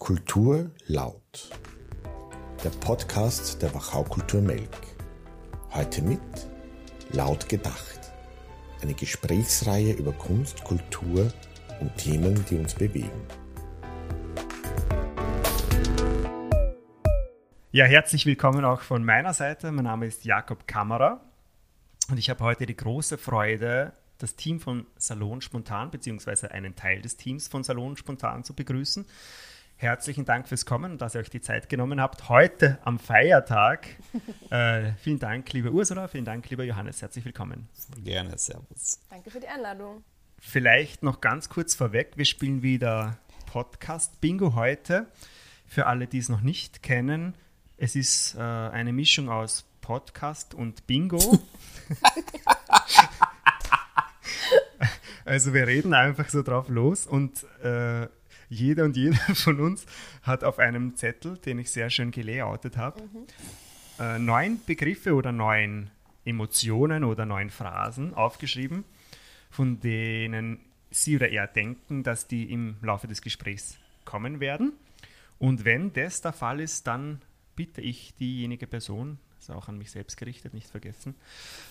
Kultur 0.00 0.70
laut. 0.86 1.50
Der 2.64 2.70
Podcast 2.70 3.60
der 3.60 3.72
Wachau 3.74 4.02
Kultur 4.02 4.40
Melk. 4.40 4.74
Heute 5.74 6.00
mit 6.00 6.20
Laut 7.12 7.46
gedacht. 7.50 8.10
Eine 8.80 8.94
Gesprächsreihe 8.94 9.92
über 9.92 10.12
Kunst, 10.12 10.64
Kultur 10.64 11.30
und 11.80 11.94
Themen, 11.98 12.42
die 12.48 12.56
uns 12.56 12.74
bewegen. 12.74 13.26
Ja, 17.70 17.84
herzlich 17.84 18.24
willkommen 18.24 18.64
auch 18.64 18.80
von 18.80 19.04
meiner 19.04 19.34
Seite. 19.34 19.70
Mein 19.70 19.84
Name 19.84 20.06
ist 20.06 20.24
Jakob 20.24 20.66
Kammerer 20.66 21.20
und 22.10 22.16
ich 22.16 22.30
habe 22.30 22.42
heute 22.42 22.64
die 22.64 22.76
große 22.76 23.18
Freude, 23.18 23.92
das 24.16 24.34
Team 24.34 24.60
von 24.60 24.86
Salon 24.96 25.42
Spontan, 25.42 25.90
beziehungsweise 25.90 26.52
einen 26.52 26.74
Teil 26.74 27.02
des 27.02 27.18
Teams 27.18 27.48
von 27.48 27.62
Salon 27.64 27.98
Spontan 27.98 28.44
zu 28.44 28.54
begrüßen. 28.54 29.04
Herzlichen 29.80 30.26
Dank 30.26 30.46
fürs 30.46 30.66
Kommen 30.66 30.92
und 30.92 31.00
dass 31.00 31.14
ihr 31.14 31.22
euch 31.22 31.30
die 31.30 31.40
Zeit 31.40 31.70
genommen 31.70 32.02
habt. 32.02 32.28
Heute 32.28 32.78
am 32.84 32.98
Feiertag. 32.98 33.86
Äh, 34.50 34.94
vielen 34.94 35.20
Dank, 35.20 35.52
liebe 35.52 35.70
Ursula, 35.70 36.08
vielen 36.08 36.24
Dank, 36.24 36.50
lieber 36.50 36.64
Johannes. 36.64 37.00
Herzlich 37.00 37.24
willkommen. 37.24 37.68
Gerne, 38.02 38.36
Servus. 38.36 38.98
Danke 39.08 39.30
für 39.30 39.38
die 39.38 39.46
Einladung. 39.46 40.02
Vielleicht 40.40 41.04
noch 41.04 41.20
ganz 41.20 41.48
kurz 41.48 41.76
vorweg: 41.76 42.14
Wir 42.16 42.24
spielen 42.24 42.62
wieder 42.62 43.16
Podcast-Bingo 43.46 44.56
heute. 44.56 45.06
Für 45.66 45.86
alle, 45.86 46.08
die 46.08 46.18
es 46.18 46.28
noch 46.28 46.40
nicht 46.40 46.82
kennen, 46.82 47.36
es 47.76 47.94
ist 47.94 48.34
äh, 48.34 48.40
eine 48.40 48.92
Mischung 48.92 49.28
aus 49.28 49.64
Podcast 49.82 50.52
und 50.52 50.84
Bingo. 50.88 51.18
also 55.24 55.54
wir 55.54 55.68
reden 55.68 55.94
einfach 55.94 56.28
so 56.28 56.42
drauf 56.42 56.68
los 56.68 57.06
und 57.06 57.44
äh, 57.62 58.08
jeder 58.50 58.84
und 58.84 58.96
jeder 58.96 59.16
von 59.34 59.60
uns 59.60 59.86
hat 60.22 60.44
auf 60.44 60.58
einem 60.58 60.96
Zettel, 60.96 61.38
den 61.38 61.58
ich 61.58 61.70
sehr 61.70 61.88
schön 61.88 62.10
gelayoutet 62.10 62.76
habe, 62.76 63.00
mhm. 63.00 63.26
äh, 63.98 64.18
neun 64.18 64.60
Begriffe 64.66 65.14
oder 65.14 65.32
neun 65.32 65.90
Emotionen 66.24 67.04
oder 67.04 67.24
neun 67.24 67.48
Phrasen 67.48 68.12
aufgeschrieben, 68.12 68.84
von 69.50 69.80
denen 69.80 70.60
Sie 70.90 71.16
oder 71.16 71.28
er 71.28 71.46
denken, 71.46 72.02
dass 72.02 72.26
die 72.26 72.52
im 72.52 72.76
Laufe 72.82 73.06
des 73.06 73.22
Gesprächs 73.22 73.78
kommen 74.04 74.40
werden. 74.40 74.72
Und 75.38 75.64
wenn 75.64 75.92
das 75.92 76.20
der 76.20 76.32
Fall 76.32 76.60
ist, 76.60 76.86
dann 76.88 77.22
bitte 77.54 77.80
ich 77.80 78.14
diejenige 78.16 78.66
Person, 78.66 79.18
ist 79.38 79.50
auch 79.50 79.68
an 79.68 79.78
mich 79.78 79.92
selbst 79.92 80.16
gerichtet, 80.16 80.52
nicht 80.52 80.68
vergessen, 80.68 81.14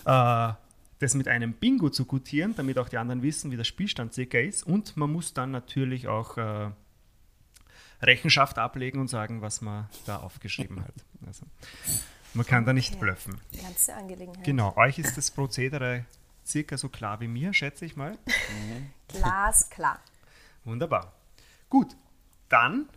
äh, 0.06 0.52
das 1.00 1.14
mit 1.14 1.28
einem 1.28 1.54
Bingo 1.54 1.88
zu 1.88 2.04
gutieren, 2.04 2.54
damit 2.54 2.78
auch 2.78 2.88
die 2.88 2.98
anderen 2.98 3.22
wissen, 3.22 3.50
wie 3.50 3.56
der 3.56 3.64
Spielstand 3.64 4.14
circa 4.14 4.38
ist. 4.38 4.64
Und 4.66 4.96
man 4.96 5.10
muss 5.10 5.32
dann 5.32 5.50
natürlich 5.50 6.08
auch 6.08 6.36
äh, 6.36 6.70
Rechenschaft 8.02 8.58
ablegen 8.58 9.00
und 9.00 9.08
sagen, 9.08 9.40
was 9.40 9.62
man 9.62 9.88
da 10.06 10.18
aufgeschrieben 10.18 10.82
hat. 10.82 10.94
Also, 11.26 11.44
man 12.32 12.46
kann 12.46 12.64
da 12.64 12.72
nicht 12.72 12.98
blöffen. 12.98 13.38
Ganze 13.62 13.94
Angelegenheit. 13.94 14.42
Genau, 14.42 14.74
euch 14.78 14.98
ist 14.98 15.18
das 15.18 15.30
Prozedere 15.30 16.06
circa 16.46 16.78
so 16.78 16.88
klar 16.88 17.20
wie 17.20 17.28
mir, 17.28 17.52
schätze 17.52 17.84
ich 17.84 17.94
mal. 17.94 18.16
Glasklar. 19.08 20.00
Wunderbar. 20.64 21.12
Gut, 21.68 21.94
dann 22.48 22.88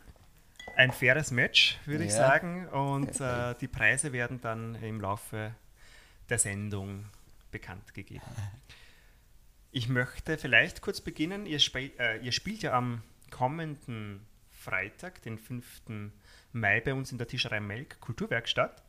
ein 0.78 0.94
faires 0.94 1.32
Match, 1.32 1.80
würde 1.86 2.06
ja. 2.06 2.10
ich 2.10 2.16
sagen. 2.16 2.70
Und 2.70 3.20
äh, 3.20 3.56
die 3.60 3.68
Preise 3.68 4.14
werden 4.14 4.40
dann 4.40 4.76
im 4.76 5.02
Laufe 5.02 5.54
der 6.30 6.40
Sendung 6.40 7.04
bekannt 7.54 7.94
gegeben. 7.94 8.26
Ich 9.72 9.88
möchte 9.88 10.38
vielleicht 10.38 10.82
kurz 10.82 11.00
beginnen. 11.00 11.46
Ihr, 11.46 11.58
sp 11.64 11.96
äh, 11.98 12.18
ihr 12.18 12.34
spielt 12.34 12.62
ja 12.64 12.74
am 12.74 13.02
kommenden 13.32 14.26
Freitag, 14.52 15.22
den 15.22 15.38
5. 15.38 16.12
Mai, 16.52 16.82
bei 16.82 16.94
uns 16.94 17.12
in 17.12 17.18
der 17.18 17.28
Tischerei 17.28 17.62
Melk 17.62 18.00
Kulturwerkstatt. 18.02 18.84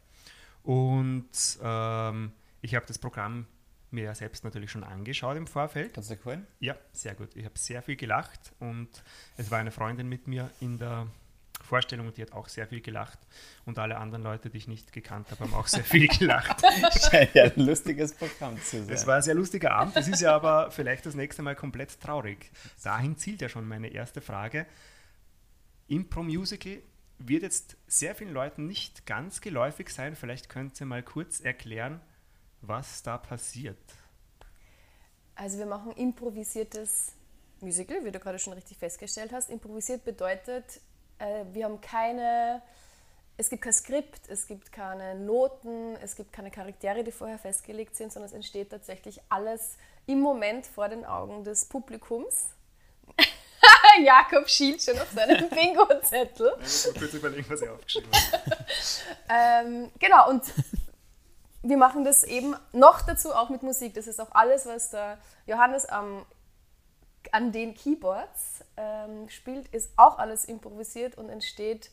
Und 0.63 1.31
ähm, 1.63 2.33
ich 2.61 2.75
habe 2.75 2.87
das 2.87 2.99
Programm 2.99 3.47
mir 3.91 4.05
ja 4.05 4.15
selbst 4.15 4.45
natürlich 4.45 4.71
schon 4.71 4.85
angeschaut 4.85 5.37
im 5.37 5.47
Vorfeld. 5.47 5.95
Kannst 5.95 6.11
du 6.11 6.17
gefallen? 6.17 6.47
Ja, 6.59 6.77
sehr 6.93 7.15
gut. 7.15 7.35
Ich 7.37 7.45
habe 7.45 7.59
sehr 7.59 7.83
viel 7.83 7.97
gelacht 7.97 8.53
und 8.59 8.89
es 9.37 9.51
war 9.51 9.61
eine 9.61 9.71
Freundin 9.71 10.09
mit 10.09 10.27
mir 10.27 10.51
in 10.61 10.79
der 10.79 11.07
Vorstellung 11.63 12.09
und 12.09 12.17
die 12.17 12.23
hat 12.23 12.33
auch 12.33 12.49
sehr 12.49 12.67
viel 12.67 12.81
gelacht. 12.81 13.19
Und 13.65 13.79
alle 13.79 13.97
anderen 13.97 14.23
Leute, 14.23 14.51
die 14.51 14.59
ich 14.59 14.69
nicht 14.69 14.93
gekannt 14.93 15.31
habe, 15.31 15.45
haben 15.45 15.55
auch 15.55 15.67
sehr 15.67 15.85
viel 15.85 16.09
gelacht. 16.09 16.63
Scheint 17.11 17.35
ja 17.35 17.45
ein 17.45 17.53
lustiges 17.57 18.13
Programm 18.13 18.61
zu 18.61 18.85
sein. 18.85 18.95
Es 18.95 19.07
war 19.07 19.17
ein 19.17 19.23
sehr 19.23 19.35
lustiger 19.35 19.73
Abend. 19.73 19.97
Es 19.97 20.09
ist 20.09 20.21
ja 20.21 20.35
aber 20.35 20.71
vielleicht 20.71 21.07
das 21.07 21.15
nächste 21.15 21.43
Mal 21.43 21.57
komplett 21.57 21.99
traurig. 22.01 22.51
Dahin 22.83 23.17
zielt 23.17 23.41
ja 23.41 23.49
schon 23.49 23.67
meine 23.67 23.89
erste 23.89 24.21
Frage. 24.21 24.67
Impro-Musical 25.89 26.79
wird 27.19 27.43
jetzt 27.43 27.77
sehr 27.87 28.15
vielen 28.15 28.33
Leuten 28.33 28.67
nicht 28.67 29.07
ganz 29.07 29.41
geläufig 29.41 29.89
sein. 29.91 30.17
Vielleicht 30.17 30.49
könnt 30.49 30.79
ihr 30.81 30.87
mal 30.87 31.03
kurz 31.03 31.41
erklären, 31.41 32.01
was 32.61 33.03
da 33.03 33.19
passiert. 33.19 33.79
Also 35.35 35.59
wir 35.59 35.67
machen 35.67 35.93
improvisiertes 35.93 37.13
Musical, 37.61 38.05
wie 38.05 38.13
du 38.13 38.19
gerade 38.19 38.39
schon 38.39 38.53
richtig 38.53 38.79
festgestellt 38.79 39.33
hast. 39.33 39.51
Improvisiert 39.51 40.05
bedeutet, 40.05 40.81
äh, 41.19 41.45
wir 41.53 41.65
haben 41.65 41.81
keine, 41.81 42.63
es 43.37 43.51
gibt 43.51 43.63
kein 43.63 43.73
Skript, 43.73 44.29
es 44.29 44.47
gibt 44.47 44.73
keine 44.73 45.15
Noten, 45.15 45.97
es 46.03 46.17
gibt 46.17 46.33
keine 46.33 46.51
Charaktere, 46.51 47.05
die 47.05 47.13
vorher 47.13 47.39
festgelegt 47.39 47.97
sind, 47.97 48.13
sondern 48.13 48.29
es 48.29 48.35
entsteht 48.35 48.71
tatsächlich 48.71 49.21
alles 49.29 49.77
im 50.07 50.21
Moment 50.21 50.67
vor 50.67 50.89
den 50.89 51.05
Augen 51.05 51.45
des 51.45 51.65
Publikums. 51.67 52.51
Jakob 54.03 54.49
schielt 54.49 54.83
schon 54.83 54.99
auf 54.99 55.11
seinen 55.11 55.49
Bingo-Zettel. 55.51 56.55
Ich 56.59 56.63
muss 56.63 56.87
mal 56.87 57.01
kurz 57.01 57.15
überlegen, 57.15 57.47
was 57.49 57.61
er 57.61 57.73
aufgeschrieben 57.75 58.11
hat. 58.13 58.43
ähm, 59.29 59.91
genau, 59.99 60.31
und 60.31 60.43
wir 61.63 61.77
machen 61.77 62.05
das 62.05 62.25
eben 62.25 62.55
noch 62.73 63.03
dazu 63.03 63.35
auch 63.35 63.49
mit 63.49 63.63
Musik. 63.63 63.95
Das 63.95 64.07
ist 64.07 64.21
auch 64.21 64.33
alles, 64.33 64.67
was 64.67 64.91
der 64.91 65.19
Johannes 65.47 65.87
am 65.87 66.27
an 67.33 67.53
den 67.53 67.75
Keyboards 67.75 68.64
ähm, 68.77 69.29
spielt, 69.29 69.69
ist 69.69 69.93
auch 69.97 70.19
alles 70.19 70.45
improvisiert 70.45 71.17
und 71.17 71.29
entsteht 71.29 71.91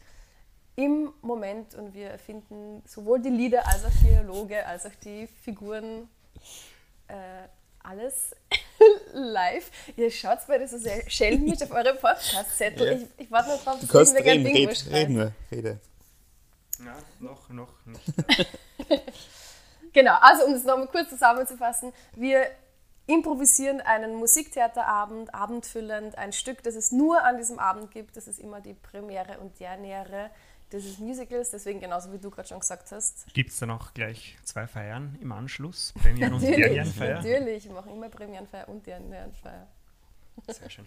im 0.76 1.14
Moment 1.22 1.76
und 1.76 1.94
wir 1.94 2.10
erfinden 2.10 2.82
sowohl 2.86 3.22
die 3.22 3.30
Lieder 3.30 3.68
als 3.68 3.86
auch 3.86 3.92
die 4.02 4.08
Dialoge, 4.08 4.66
als 4.66 4.86
auch 4.86 4.96
die 5.04 5.28
Figuren, 5.28 6.08
äh, 7.08 7.48
alles 7.84 8.36
live. 9.14 9.70
Ihr 9.98 10.10
schaut 10.12 10.40
beide 10.48 10.68
so 10.68 10.78
sehr 10.78 11.10
schelmisch 11.10 11.62
auf 11.62 11.72
eure 11.72 11.94
Podcast-Zettel. 11.96 12.88
Ja. 12.88 12.94
Ich, 12.94 13.26
ich, 13.26 13.32
warte 13.32 13.50
noch 13.50 13.64
drauf, 13.64 13.80
dass 13.80 14.10
du 14.10 14.14
mir 14.14 14.24
gerne 14.24 14.44
Bingo 14.44 14.70
red, 14.70 14.92
reden, 14.92 15.36
rede. 15.52 15.80
Ja, 16.80 16.98
noch, 17.20 17.50
noch 17.50 17.86
nicht. 17.86 18.48
genau, 19.94 20.16
also 20.20 20.46
um 20.46 20.54
es 20.54 20.64
nochmal 20.64 20.88
kurz 20.88 21.10
zusammenzufassen, 21.10 21.94
wir 22.16 22.48
improvisieren 23.08 23.82
einen 23.82 24.16
Musiktheaterabend, 24.16 25.34
abendfüllend, 25.34 26.18
ein 26.18 26.34
Stück, 26.34 26.64
das 26.64 26.76
es 26.76 26.92
nur 26.92 27.24
an 27.24 27.38
diesem 27.38 27.60
Abend 27.60 27.92
gibt. 27.92 28.16
Das 28.18 28.28
ist 28.28 28.40
immer 28.40 28.62
die 28.62 28.74
Premiere 28.74 29.40
und 29.40 29.60
Derniere 29.60 30.30
dieses 30.72 31.00
Musicals. 31.00 31.52
Deswegen, 31.52 31.80
genauso 31.80 32.12
wie 32.14 32.20
du 32.20 32.30
gerade 32.30 32.48
schon 32.48 32.60
gesagt 32.60 32.92
hast. 32.92 33.34
Gibt 33.34 33.50
es 33.50 33.60
da 33.60 33.66
noch 33.66 33.94
gleich 33.94 34.38
zwei 34.44 34.68
Feiern 34.68 35.18
im 35.22 35.32
Anschluss? 35.32 35.94
Premieren 36.02 36.34
und 36.34 36.42
Dernierenfeier? 36.42 37.16
Natürlich, 37.16 37.66
wir 37.66 37.74
machen 37.74 37.92
immer 37.92 38.10
Premierenfeier 38.10 38.70
und 38.70 38.86
Dernierenfeier. 38.86 39.68
Sehr 40.48 40.70
schön. 40.70 40.86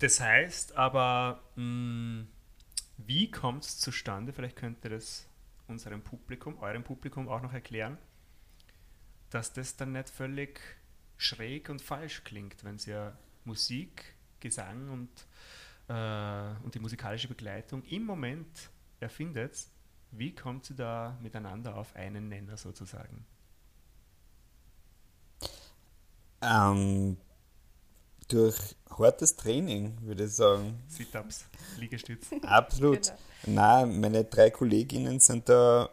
Das 0.00 0.20
heißt 0.20 0.76
aber, 0.76 1.42
mh, 1.56 1.62
hm, 1.62 2.28
wie 2.98 3.30
kommt 3.30 3.64
es 3.64 3.78
zustande? 3.78 4.32
Vielleicht 4.32 4.56
könnt 4.56 4.84
ihr 4.84 4.90
das 4.90 5.26
unserem 5.66 6.02
Publikum, 6.02 6.58
eurem 6.60 6.84
Publikum 6.84 7.28
auch 7.28 7.42
noch 7.42 7.52
erklären 7.52 7.98
dass 9.30 9.52
das 9.52 9.76
dann 9.76 9.92
nicht 9.92 10.08
völlig 10.08 10.60
schräg 11.16 11.68
und 11.68 11.82
falsch 11.82 12.24
klingt, 12.24 12.64
wenn 12.64 12.76
es 12.76 12.86
ja 12.86 13.16
Musik, 13.44 14.14
Gesang 14.40 14.88
und, 14.90 15.10
äh, 15.88 16.64
und 16.64 16.74
die 16.74 16.78
musikalische 16.78 17.28
Begleitung 17.28 17.82
im 17.84 18.04
Moment 18.04 18.70
erfindet. 19.00 19.66
Wie 20.10 20.34
kommt 20.34 20.64
sie 20.64 20.74
da 20.74 21.18
miteinander 21.20 21.76
auf 21.76 21.94
einen 21.96 22.28
Nenner 22.28 22.56
sozusagen? 22.56 23.26
Ähm, 26.40 27.18
durch 28.28 28.76
hartes 28.90 29.36
Training, 29.36 29.98
würde 30.02 30.24
ich 30.24 30.32
sagen. 30.32 30.82
Sit-ups, 30.86 31.46
Liegestütz. 31.78 32.28
Absolut. 32.42 33.12
Genau. 33.44 33.60
Nein, 33.60 34.00
meine 34.00 34.24
drei 34.24 34.50
Kolleginnen 34.50 35.20
sind 35.20 35.48
da 35.48 35.90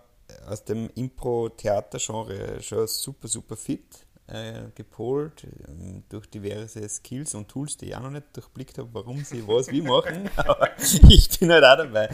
aus 0.48 0.63
dem 0.63 0.89
Impro-Theater-Genre 0.95 2.62
schon 2.62 2.88
super, 2.88 3.27
super 3.27 3.56
fit, 3.56 4.06
äh, 4.27 4.69
gepolt 4.74 5.44
äh, 5.44 6.01
durch 6.10 6.27
diverse 6.27 6.88
Skills 6.89 7.36
und 7.36 7.48
Tools, 7.48 7.77
die 7.77 7.88
ich 7.88 7.95
auch 7.95 8.01
noch 8.01 8.10
nicht 8.10 8.25
durchblickt 8.33 8.77
habe, 8.77 8.89
warum 8.94 9.24
sie 9.24 9.48
was 9.48 9.68
wie 9.69 9.81
machen, 9.81 10.30
aber 10.36 10.69
ich 10.77 11.39
bin 11.39 11.51
halt 11.51 11.63
auch 11.63 11.77
dabei. 11.77 12.10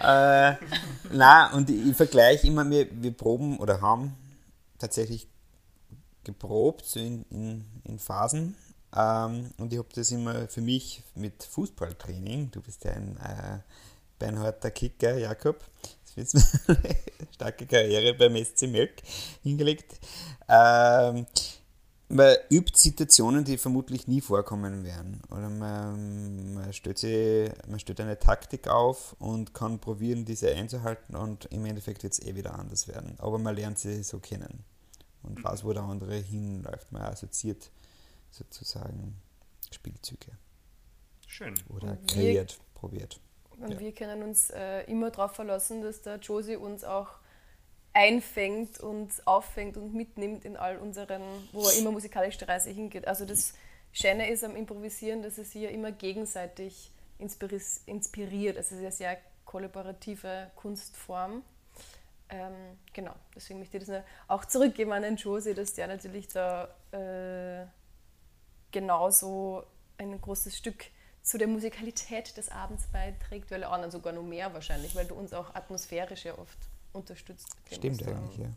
äh, 0.00 0.56
nein, 1.12 1.52
und 1.52 1.70
ich, 1.70 1.86
ich 1.86 1.96
vergleiche 1.96 2.46
immer, 2.48 2.68
wir, 2.68 2.88
wir 2.90 3.12
proben 3.12 3.58
oder 3.58 3.80
haben 3.80 4.16
tatsächlich 4.78 5.28
geprobt, 6.24 6.84
so 6.84 6.98
in, 6.98 7.24
in, 7.30 7.64
in 7.84 7.98
Phasen 7.98 8.56
Ähm, 8.94 9.50
und 9.58 9.72
ich 9.72 9.78
habe 9.78 9.88
das 9.94 10.10
immer 10.10 10.48
für 10.48 10.60
mich 10.60 11.02
mit 11.14 11.44
Fußballtraining, 11.44 12.50
du 12.50 12.60
bist 12.60 12.84
ja 12.84 12.92
ein 12.92 13.16
äh, 13.18 13.58
beinharter 14.18 14.70
Kicker, 14.70 15.16
Jakob, 15.18 15.64
das 16.04 16.16
wissen 16.16 16.60
wir, 16.66 16.76
starke 17.32 17.66
Karriere 17.66 18.14
beim 18.14 18.36
SC 18.42 18.62
Melk 18.68 19.02
hingelegt. 19.42 19.98
Ähm, 20.48 21.26
man 22.08 22.36
übt 22.50 22.78
Situationen, 22.78 23.44
die 23.44 23.58
vermutlich 23.58 24.06
nie 24.06 24.20
vorkommen 24.20 24.84
werden. 24.84 25.20
Oder 25.30 25.48
man, 25.50 26.54
man, 26.54 26.72
stellt 26.72 26.98
sich, 26.98 27.50
man 27.68 27.80
stellt 27.80 28.00
eine 28.00 28.18
Taktik 28.18 28.68
auf 28.68 29.16
und 29.18 29.54
kann 29.54 29.80
probieren, 29.80 30.24
diese 30.24 30.54
einzuhalten 30.54 31.16
und 31.16 31.46
im 31.46 31.64
Endeffekt 31.66 32.04
wird 32.04 32.12
es 32.12 32.22
eh 32.22 32.34
wieder 32.36 32.56
anders 32.58 32.86
werden. 32.86 33.14
Aber 33.18 33.38
man 33.38 33.56
lernt 33.56 33.78
sie 33.78 34.02
so 34.04 34.20
kennen 34.20 34.64
und 35.24 35.42
weiß, 35.42 35.64
wo 35.64 35.72
der 35.72 35.82
andere 35.82 36.14
hinläuft. 36.14 36.92
Man 36.92 37.02
assoziiert 37.02 37.70
sozusagen 38.30 39.16
Spielzüge. 39.72 40.30
Schön. 41.26 41.54
Oder 41.68 41.88
wir- 41.88 42.06
kreiert, 42.06 42.58
probiert. 42.74 43.20
Und 43.60 43.72
Ja. 43.72 43.78
wir 43.80 43.92
können 43.92 44.22
uns 44.22 44.50
äh, 44.50 44.82
immer 44.82 45.10
darauf 45.10 45.32
verlassen, 45.32 45.82
dass 45.82 46.02
der 46.02 46.16
Josie 46.16 46.56
uns 46.56 46.84
auch 46.84 47.08
einfängt 47.92 48.80
und 48.80 49.10
auffängt 49.26 49.76
und 49.78 49.94
mitnimmt 49.94 50.44
in 50.44 50.56
all 50.56 50.76
unseren, 50.78 51.22
wo 51.52 51.66
er 51.66 51.78
immer 51.78 51.90
musikalisch 51.90 52.36
die 52.36 52.44
Reise 52.44 52.68
hingeht. 52.70 53.06
Also 53.08 53.24
das 53.24 53.54
Schöne 53.92 54.28
ist 54.30 54.44
am 54.44 54.54
Improvisieren, 54.54 55.22
dass 55.22 55.38
es 55.38 55.52
sich 55.52 55.62
ja 55.62 55.70
immer 55.70 55.92
gegenseitig 55.92 56.92
inspiri- 57.18 57.80
inspiriert. 57.86 58.58
Also 58.58 58.74
es 58.74 58.80
ist 58.80 58.84
eine 58.84 58.92
sehr 58.92 59.18
kollaborative 59.46 60.50
Kunstform. 60.56 61.42
Ähm, 62.28 62.52
genau, 62.92 63.14
deswegen 63.34 63.60
möchte 63.60 63.78
ich 63.78 63.86
das 63.86 64.02
auch 64.28 64.44
zurückgeben 64.44 64.92
an 64.92 65.02
den 65.02 65.16
Josie, 65.16 65.54
dass 65.54 65.72
der 65.72 65.86
natürlich 65.86 66.28
da 66.28 66.68
äh, 66.92 67.64
genauso 68.72 69.62
ein 69.96 70.20
großes 70.20 70.54
Stück 70.56 70.84
zu 71.26 71.38
der 71.38 71.48
Musikalität 71.48 72.36
des 72.36 72.50
Abends 72.50 72.86
beiträgt, 72.86 73.50
weil 73.50 73.64
anderen 73.64 73.90
sogar 73.90 74.12
noch 74.12 74.22
mehr 74.22 74.54
wahrscheinlich, 74.54 74.94
weil 74.94 75.06
du 75.06 75.16
uns 75.16 75.32
auch 75.32 75.56
atmosphärisch 75.56 76.24
ja 76.24 76.38
oft 76.38 76.56
unterstützt. 76.92 77.48
Stimmt 77.70 78.06
eigentlich, 78.06 78.38
ja. 78.38 78.52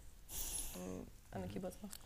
An 1.31 1.50
Keyboards 1.50 1.80
machst. 1.81 2.00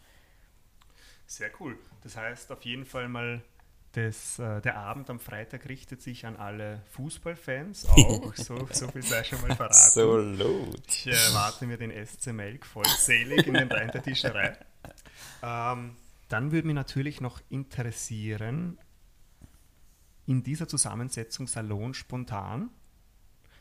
Sehr 1.27 1.51
cool. 1.59 1.77
Das 2.01 2.15
heißt 2.15 2.49
auf 2.53 2.63
jeden 2.63 2.85
Fall 2.85 3.09
mal, 3.09 3.43
das, 3.91 4.39
äh, 4.39 4.61
der 4.61 4.77
Abend 4.77 5.09
am 5.09 5.19
Freitag 5.19 5.67
richtet 5.67 6.01
sich 6.01 6.25
an 6.25 6.37
alle 6.37 6.81
Fußballfans 6.91 7.85
auch. 7.89 8.33
so, 8.33 8.65
so 8.71 8.87
viel 8.87 9.03
sei 9.03 9.21
schon 9.25 9.41
mal 9.41 9.53
verraten. 9.55 9.73
Absolut. 9.73 10.87
Ich 10.87 11.07
erwarte 11.07 11.65
mir 11.65 11.77
den 11.77 11.91
SC 11.91 12.27
Melk 12.27 12.65
vollzählig 12.65 13.45
in 13.47 13.55
den 13.55 13.69
Reihen 13.69 13.91
der 13.91 14.01
Tischerei. 14.01 14.57
Ähm, 15.41 15.97
dann 16.29 16.51
würde 16.53 16.67
mich 16.67 16.75
natürlich 16.75 17.19
noch 17.19 17.41
interessieren, 17.49 18.79
in 20.25 20.43
dieser 20.43 20.67
Zusammensetzung 20.67 21.47
Salon 21.47 21.93
spontan. 21.93 22.69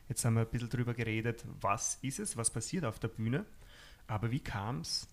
Jetzt 0.09 0.25
haben 0.25 0.35
wir 0.35 0.43
ein 0.43 0.51
bisschen 0.51 0.69
drüber 0.69 0.95
geredet, 0.95 1.45
was 1.61 1.99
ist 2.03 2.19
es, 2.19 2.37
was 2.37 2.51
passiert 2.51 2.85
auf 2.85 2.99
der 2.99 3.09
Bühne. 3.09 3.47
Aber 4.07 4.31
wie 4.31 4.41
kam 4.41 4.81
es 4.81 5.09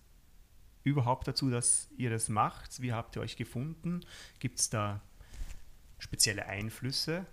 überhaupt 0.82 1.28
dazu, 1.28 1.50
dass 1.50 1.88
ihr 1.96 2.10
das 2.10 2.28
macht? 2.28 2.82
Wie 2.82 2.92
habt 2.92 3.16
ihr 3.16 3.22
euch 3.22 3.36
gefunden? 3.36 4.04
Gibt 4.38 4.60
es 4.60 4.70
da 4.70 5.00
spezielle 5.98 6.46
Einflüsse? 6.46 7.26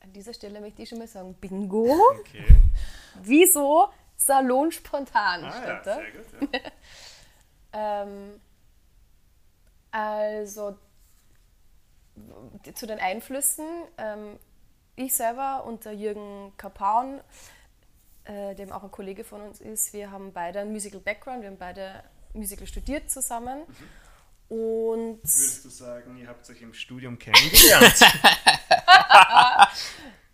An 0.00 0.12
dieser 0.12 0.32
Stelle 0.32 0.60
möchte 0.60 0.82
ich 0.82 0.88
schon 0.88 0.98
mal 0.98 1.08
sagen, 1.08 1.34
Bingo. 1.34 1.98
Okay. 2.20 2.44
Wieso 3.22 3.88
Salon 4.16 4.72
spontan? 4.72 5.44
Ah, 5.44 5.66
ja, 5.66 5.84
sehr 5.84 6.10
gut. 6.12 6.52
Ja. 6.52 6.60
Ähm, 7.72 8.40
also 9.92 10.76
zu 12.74 12.86
den 12.86 12.98
Einflüssen. 12.98 13.66
Ähm, 13.98 14.38
ich 14.96 15.14
selber 15.14 15.64
und 15.64 15.84
der 15.84 15.94
Jürgen 15.94 16.52
Kapaun, 16.56 17.20
äh, 18.24 18.54
dem 18.54 18.72
auch 18.72 18.82
ein 18.82 18.90
Kollege 18.90 19.24
von 19.24 19.40
uns 19.40 19.60
ist, 19.60 19.92
wir 19.92 20.10
haben 20.10 20.32
beide 20.32 20.60
einen 20.60 20.72
Musical 20.72 21.00
Background, 21.00 21.42
wir 21.42 21.48
haben 21.48 21.58
beide 21.58 22.02
Musical 22.34 22.66
studiert 22.66 23.10
zusammen. 23.10 23.62
Und 24.48 25.22
Würdest 25.22 25.64
du 25.64 25.68
sagen, 25.68 26.16
ihr 26.16 26.28
habt 26.28 26.48
euch 26.50 26.60
im 26.60 26.74
Studium 26.74 27.16
kennengelernt? 27.18 28.00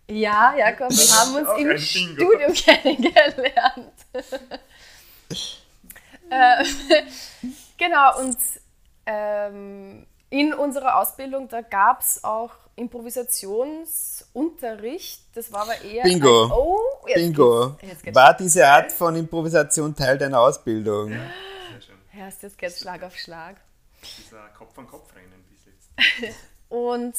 ja, 0.07 0.55
Jakob, 0.55 0.89
wir 0.89 1.15
haben 1.15 1.35
uns 1.35 1.49
im. 1.59 1.77
Studium 1.77 2.53
kennengelernt. 2.55 3.93
äh, 6.31 6.65
genau, 7.77 8.19
und 8.19 8.37
ähm, 9.05 10.07
in 10.29 10.53
unserer 10.53 10.97
Ausbildung, 10.99 11.47
da 11.47 11.61
gab 11.61 12.01
es 12.01 12.21
auch 12.23 12.51
Improvisationsunterricht. 12.75 15.21
Das 15.35 15.51
war 15.51 15.61
aber 15.63 15.81
eher. 15.81 16.03
Bingo. 16.03 16.45
Ein, 16.45 16.51
oh, 16.51 16.79
jetzt 17.07 17.15
Bingo. 17.17 17.69
geht's- 17.79 17.91
Jetzt 17.91 18.03
geht's, 18.03 18.15
War 18.15 18.33
diese 18.35 18.67
Art 18.67 18.91
von 18.91 19.15
Improvisation 19.15 19.95
Teil 19.95 20.17
deiner 20.17 20.39
Ausbildung? 20.41 21.09
Sehr 21.09 21.81
schön. 21.81 21.95
ja, 22.17 22.25
jetzt 22.27 22.57
geht's 22.57 22.79
Schlag 22.79 23.03
auf 23.03 23.15
Schlag. 23.15 23.57
Dieser 24.01 24.47
Kopf-an-Kopf-Rennen 24.57 25.43
bis 25.49 25.65
jetzt. 25.65 25.89
Und 26.69 27.15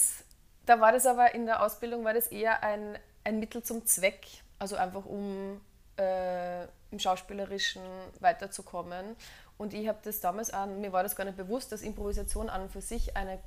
da 0.67 0.81
war 0.81 0.93
das 0.93 1.07
aber 1.07 1.35
in 1.35 1.47
der 1.47 1.63
Ausbildung 1.63 2.05
war 2.05 2.13
das 2.15 2.27
eher 2.29 2.63
ein, 2.63 2.99
ein 3.25 3.39
Mittel 3.41 3.63
zum 3.63 3.85
Zweck, 3.87 4.27
also 4.59 4.77
einfach 4.77 5.05
um 5.07 5.61
äh, 5.99 6.65
im 6.91 6.99
Schauspielerischen 6.99 7.83
weiterzukommen. 8.21 9.17
Und 9.59 9.75
ich 9.75 9.89
habe 9.89 9.99
das 10.03 10.21
damals 10.21 10.51
an, 10.51 10.81
mir 10.81 10.93
war 10.93 11.03
das 11.03 11.17
gar 11.17 11.25
nicht 11.25 11.37
bewusst, 11.37 11.73
dass 11.73 11.83
Improvisation 11.83 12.49
an 12.49 12.63
und 12.63 12.73
für 12.73 12.81
sich 12.81 13.17
eine 13.17 13.39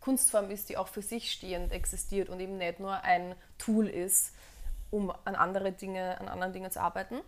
Kunstform 0.00 0.50
ist, 0.50 0.68
die 0.68 0.76
auch 0.76 0.88
für 0.88 1.02
sich 1.02 1.30
stehend 1.30 1.72
existiert 1.72 2.28
und 2.28 2.40
eben 2.40 2.56
nicht 2.56 2.80
nur 2.80 3.02
ein 3.02 3.36
Tool 3.58 3.86
ist, 3.86 4.34
um 4.90 5.12
an 5.24 5.36
andere 5.36 5.72
Dinge, 5.72 6.20
an 6.20 6.28
anderen 6.28 6.52
Dingen 6.52 6.70
zu 6.70 6.80
arbeiten. 6.80 7.20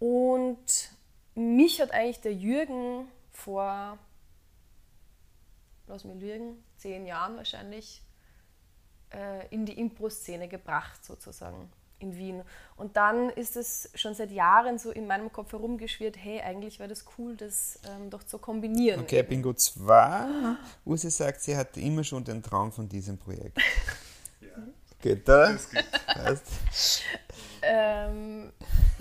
Und 0.00 0.90
mich 1.34 1.80
hat 1.80 1.92
eigentlich 1.92 2.20
der 2.20 2.34
Jürgen 2.34 3.06
vor 3.30 3.98
lass 5.90 6.04
mich 6.04 6.20
lügen, 6.20 6.64
zehn 6.78 7.04
Jahren 7.04 7.36
wahrscheinlich, 7.36 8.02
äh, 9.12 9.46
in 9.48 9.66
die 9.66 9.78
Impro-Szene 9.78 10.48
gebracht, 10.48 11.04
sozusagen, 11.04 11.70
in 12.00 12.16
Wien. 12.16 12.42
Und 12.76 12.96
dann 12.96 13.30
ist 13.30 13.56
es 13.56 13.90
schon 13.94 14.14
seit 14.14 14.30
Jahren 14.30 14.78
so 14.78 14.90
in 14.90 15.06
meinem 15.06 15.32
Kopf 15.32 15.52
herumgeschwirrt, 15.52 16.16
hey, 16.18 16.40
eigentlich 16.40 16.78
wäre 16.78 16.88
das 16.88 17.04
cool, 17.18 17.36
das 17.36 17.78
ähm, 17.84 18.10
doch 18.10 18.22
zu 18.24 18.38
kombinieren. 18.38 19.00
Okay, 19.00 19.22
Bingo 19.22 19.52
2. 19.52 20.56
Usi 20.86 21.10
sagt, 21.10 21.42
sie 21.42 21.56
hatte 21.56 21.80
immer 21.80 22.04
schon 22.04 22.24
den 22.24 22.42
Traum 22.42 22.72
von 22.72 22.88
diesem 22.88 23.18
Projekt. 23.18 23.58
Ja, 24.40 24.48
Geht 25.02 25.28
da? 25.28 25.52
das 25.52 25.70
geht. 25.70 25.84
Ähm, 27.62 28.52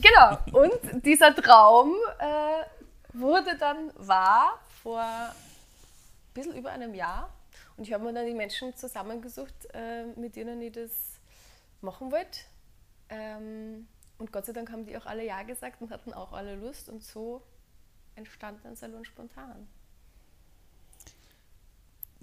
genau, 0.01 0.37
und 0.53 1.05
dieser 1.05 1.35
Traum 1.35 1.93
äh, 2.19 3.17
wurde 3.17 3.57
dann 3.57 3.91
wahr 3.95 4.59
vor 4.83 5.01
ein 5.01 5.31
bisschen 6.33 6.55
über 6.55 6.71
einem 6.71 6.93
Jahr. 6.93 7.29
Und 7.77 7.87
ich 7.87 7.93
habe 7.93 8.03
mir 8.03 8.13
dann 8.13 8.25
die 8.25 8.33
Menschen 8.33 8.75
zusammengesucht, 8.75 9.53
äh, 9.73 10.05
mit 10.15 10.35
denen 10.35 10.61
ich 10.61 10.73
das 10.73 10.91
machen 11.81 12.11
wollte. 12.11 12.39
Ähm, 13.09 13.87
und 14.17 14.31
Gott 14.31 14.45
sei 14.45 14.53
Dank 14.53 14.71
haben 14.71 14.85
die 14.85 14.97
auch 14.97 15.05
alle 15.05 15.25
Ja 15.25 15.43
gesagt 15.43 15.81
und 15.81 15.91
hatten 15.91 16.13
auch 16.13 16.33
alle 16.33 16.55
Lust. 16.55 16.89
Und 16.89 17.03
so 17.03 17.41
entstand 18.15 18.63
dann 18.63 18.75
Salon 18.75 19.05
spontan. 19.05 19.67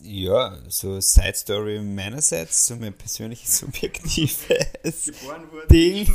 Ja, 0.03 0.59
so 0.69 1.01
Side 1.01 1.35
Story 1.35 1.81
meinerseits, 1.81 2.67
so 2.67 2.77
mein 2.77 2.93
persönliches 2.93 3.59
subjektives 3.59 5.05
Geboren 5.05 5.51
wurde 5.51 5.67
Ding. 5.69 6.15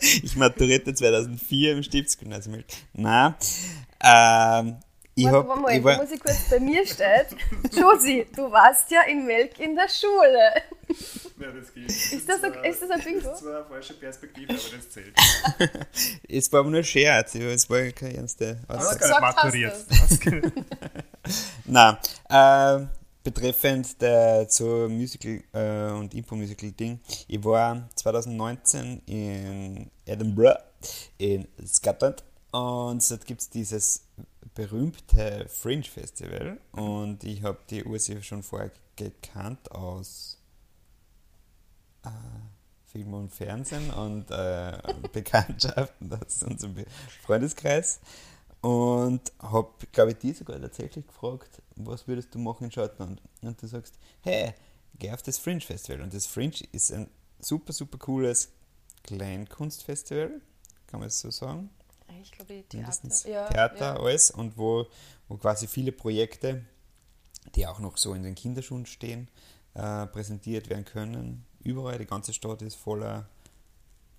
ich 0.00 0.34
maturierte 0.34 0.94
2004 0.94 1.72
im 1.72 1.82
Stiftsgymnasium. 1.82 2.64
Nein, 2.94 3.34
ähm, 4.02 4.76
ich 5.18 5.24
Warte, 5.24 5.36
hab, 5.38 5.56
Moment, 5.56 5.78
ich 5.78 5.84
war, 5.84 5.96
muss 5.96 6.12
ich 6.12 6.20
kurz 6.20 6.48
bei 6.48 6.60
mir 6.60 6.86
steht. 6.86 7.26
Josi, 7.72 8.26
du 8.36 8.50
warst 8.52 8.88
ja 8.90 9.02
in 9.02 9.26
Melk 9.26 9.58
in 9.58 9.74
der 9.74 9.88
Schule. 9.88 10.52
Ja, 11.40 11.50
das 11.50 11.74
geht. 11.74 11.88
Ist 11.88 12.28
das, 12.28 12.44
okay, 12.44 12.70
ist 12.70 12.82
das 12.82 12.90
ein 12.90 13.00
Bingo? 13.00 13.20
Das 13.22 13.32
ist 13.32 13.38
zwar 13.40 13.56
eine 13.56 13.64
falsche 13.64 13.94
Perspektive, 13.94 14.52
aber 14.52 14.76
das 14.76 14.90
zählt. 14.90 15.14
es 16.28 16.52
war 16.52 16.60
aber 16.60 16.70
nur 16.70 16.78
ein 16.78 16.84
Scherz, 16.84 17.34
es 17.34 17.68
war 17.68 17.80
keine 17.90 18.16
ernste 18.16 18.60
Aber 18.68 18.78
Aussage. 18.78 19.10
hast 19.10 19.20
maturiert. 19.20 19.76
Nein, 21.66 21.96
äh, 22.30 22.86
betreffend 23.24 24.00
der 24.00 24.46
so 24.48 24.88
Musical 24.88 25.42
äh, 25.52 25.92
und 25.98 26.14
Impro-Musical-Ding, 26.14 27.00
ich 27.26 27.44
war 27.44 27.88
2019 27.96 29.02
in 29.06 29.90
Edinburgh 30.06 30.60
in 31.18 31.48
Scotland 31.66 32.22
und 32.52 33.10
dort 33.10 33.26
gibt 33.26 33.40
es 33.40 33.50
dieses 33.50 34.04
berühmte 34.58 35.46
Fringe 35.48 35.84
Festival 35.84 36.58
und 36.72 37.22
ich 37.22 37.44
habe 37.44 37.60
die 37.70 37.84
Ursi 37.84 38.20
schon 38.24 38.42
vorher 38.42 38.72
gekannt 38.96 39.70
aus 39.70 40.42
äh, 42.02 42.08
Film 42.86 43.14
und 43.14 43.32
Fernsehen 43.32 43.88
und 43.90 44.28
äh, 44.32 44.76
Bekanntschaften 45.12 46.12
aus 46.12 46.42
unserem 46.42 46.74
Freundeskreis. 47.22 48.00
Und 48.60 49.32
habe, 49.38 49.70
glaube 49.92 50.10
ich, 50.10 50.18
die 50.18 50.32
sogar 50.32 50.60
tatsächlich 50.60 51.06
gefragt, 51.06 51.62
was 51.76 52.08
würdest 52.08 52.34
du 52.34 52.40
machen 52.40 52.64
in 52.64 52.72
Schottland? 52.72 53.22
Und 53.42 53.62
du 53.62 53.68
sagst, 53.68 53.94
hey, 54.22 54.54
geh 54.98 55.12
auf 55.12 55.22
das 55.22 55.38
Fringe 55.38 55.60
Festival. 55.60 56.00
Und 56.00 56.12
das 56.12 56.26
Fringe 56.26 56.56
ist 56.72 56.92
ein 56.92 57.08
super, 57.38 57.72
super 57.72 57.98
cooles 57.98 58.48
Kleinkunstfestival, 59.04 60.40
kann 60.88 60.98
man 60.98 61.06
es 61.06 61.20
so 61.20 61.30
sagen? 61.30 61.70
Ich 62.22 62.32
glaube, 62.32 62.48
Theater. 62.48 62.76
Mindestens 62.76 63.24
Ja, 63.24 63.48
Theater, 63.48 63.94
ja. 63.94 63.96
alles. 63.96 64.30
Und 64.30 64.56
wo, 64.56 64.86
wo 65.28 65.36
quasi 65.36 65.66
viele 65.66 65.92
Projekte, 65.92 66.64
die 67.54 67.66
auch 67.66 67.78
noch 67.78 67.96
so 67.96 68.14
in 68.14 68.22
den 68.22 68.34
Kinderschuhen 68.34 68.86
stehen, 68.86 69.28
äh, 69.74 70.06
präsentiert 70.06 70.68
werden 70.68 70.84
können. 70.84 71.44
Überall, 71.60 71.98
die 71.98 72.06
ganze 72.06 72.32
Stadt 72.32 72.62
ist 72.62 72.76
voller 72.76 73.28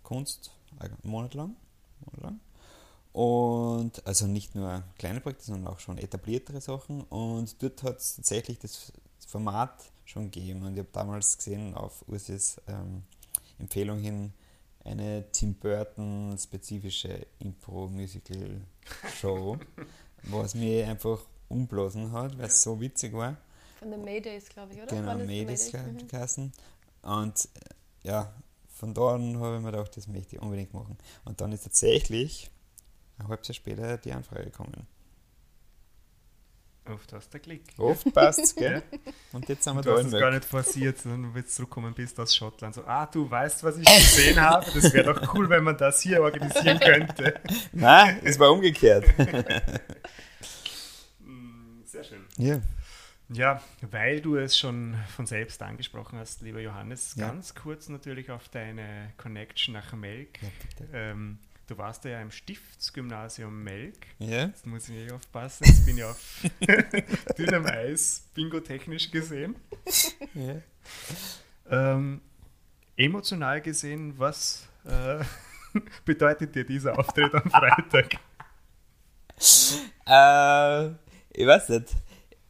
Kunst, 0.04 0.52
einen 0.80 0.98
Monat 1.04 1.34
lang. 1.34 1.56
Monat 2.06 2.22
lang. 2.22 2.40
Und 3.12 4.06
also 4.06 4.28
nicht 4.28 4.56
nur 4.56 4.84
kleine 4.98 5.20
Projekte, 5.20 5.46
sondern 5.46 5.74
auch 5.74 5.80
schon 5.80 5.98
etabliertere 5.98 6.62
Sachen. 6.62 7.02
Und 7.04 7.62
dort 7.62 7.84
hat 7.84 7.98
es 7.98 8.16
tatsächlich 8.16 8.60
das 8.60 8.94
Format 9.28 9.92
schon 10.06 10.32
gegeben. 10.32 10.64
Und 10.64 10.74
ich 10.74 10.80
habe 10.80 10.90
damals 10.92 11.38
gesehen 11.38 11.74
auf 11.76 12.08
Ursis 12.08 12.62
ähm, 12.68 13.04
Empfehlung 13.58 14.00
hin 14.00 14.34
eine 14.90 15.24
Tim 15.32 15.54
Burton 15.54 16.36
spezifische 16.38 17.26
Impro-Musical-Show, 17.40 19.58
was 20.24 20.56
mich 20.56 20.84
einfach 20.84 21.22
umblasen 21.48 22.12
hat, 22.12 22.38
weil 22.38 22.48
es 22.48 22.62
so 22.62 22.78
witzig 22.80 23.14
war. 23.14 23.38
Von 23.80 23.92
den 23.92 24.04
Maydays, 24.04 24.50
glaube 24.50 24.74
ich, 24.74 24.82
oder? 24.82 24.88
Genau, 24.88 25.08
Waren 25.08 25.20
das 25.20 25.28
die 25.28 25.34
Mädels 25.34 25.72
Maydays? 25.74 26.38
Mhm. 26.38 26.52
Und 27.02 27.46
äh, 27.46 27.48
ja, 28.04 28.34
von 28.68 28.94
da 28.94 29.16
an 29.16 29.40
habe 29.40 29.56
ich 29.58 29.62
mir 29.62 29.72
gedacht, 29.72 29.98
das 29.98 30.08
möchte 30.08 30.36
ich 30.36 30.42
unbedingt 30.42 30.74
machen. 30.74 30.98
Und 31.26 31.42
dann 31.42 31.52
ist 31.52 31.64
tatsächlich 31.64 32.50
ein 33.18 33.28
halbes 33.28 33.50
Jahr 33.50 33.56
später 33.56 33.98
die 33.98 34.14
Anfrage 34.14 34.46
gekommen. 34.46 34.88
Oft 36.90 37.14
hast 37.14 37.34
du 37.34 37.40
Klick. 37.40 37.64
Oft 37.78 38.14
passt 38.14 38.40
es, 38.40 38.56
gell? 38.56 38.82
Und 39.32 39.48
jetzt 39.48 39.64
sind 39.64 39.76
wir 39.76 39.82
Du 39.82 39.90
da 39.92 39.96
hast 39.98 40.02
in 40.08 40.14
es 40.14 40.20
gar 40.20 40.32
nicht 40.32 40.46
forciert, 40.46 40.98
sondern 40.98 41.32
du 41.34 41.40
jetzt 41.40 41.56
zurückkommen 41.56 41.94
bist 41.94 42.20
aus 42.20 42.36
Schottland. 42.36 42.76
So, 42.76 42.84
ah, 42.86 43.06
du 43.06 43.30
weißt, 43.30 43.64
was 43.64 43.78
ich 43.78 43.86
gesehen 43.86 44.42
habe. 44.42 44.66
Das 44.74 44.92
wäre 44.94 45.14
doch 45.14 45.34
cool, 45.36 45.50
wenn 45.50 45.64
man 45.64 45.78
das 45.78 46.02
hier 46.02 46.22
organisieren 46.22 46.80
könnte. 46.80 47.40
Nein, 47.74 48.20
es 48.24 48.40
war 48.40 48.52
umgekehrt. 48.52 49.06
Sehr 51.86 52.04
schön. 52.04 52.26
ja. 52.38 52.62
Ja, 53.32 53.62
weil 53.92 54.22
du 54.22 54.38
es 54.38 54.58
schon 54.58 54.96
von 55.16 55.28
selbst 55.28 55.62
angesprochen 55.62 56.18
hast, 56.18 56.42
lieber 56.42 56.62
Johannes, 56.62 57.14
Ja. 57.16 57.28
ganz 57.28 57.54
kurz 57.54 57.88
natürlich 57.88 58.32
auf 58.32 58.50
deine 58.50 59.14
Connection 59.18 59.74
nach 59.76 59.94
Melk. 59.94 60.42
Ja, 60.42 60.48
bitte. 60.80 60.90
ähm, 60.94 61.38
du 61.70 61.78
warst 61.78 62.04
ja 62.06 62.20
im 62.20 62.32
Stiftsgymnasium 62.32 63.64
Melk. 63.64 64.08
Ja? 64.18 64.46
Jetzt 64.46 64.66
muss 64.66 64.90
ich 64.90 64.96
nicht 64.96 65.12
aufpassen, 65.12 65.66
jetzt 65.66 65.86
bin 65.86 65.98
ich 65.98 66.04
auf 66.04 66.42
dünnem 67.38 67.66
Eis, 67.66 68.24
bingo-technisch 68.34 69.12
gesehen. 69.12 69.56
ja. 70.34 70.56
Ähm, 71.70 72.22
emotional 72.98 73.62
gesehen, 73.62 74.18
was 74.18 74.68
äh, 74.86 75.24
bedeutet 76.06 76.56
dir 76.56 76.66
dieser 76.66 76.98
Auftritt 76.98 77.34
am 77.36 77.50
Freitag? 77.50 78.16
Äh, 80.08 80.88
ich 81.32 81.46
weiß 81.46 81.70
nicht. 81.70 81.96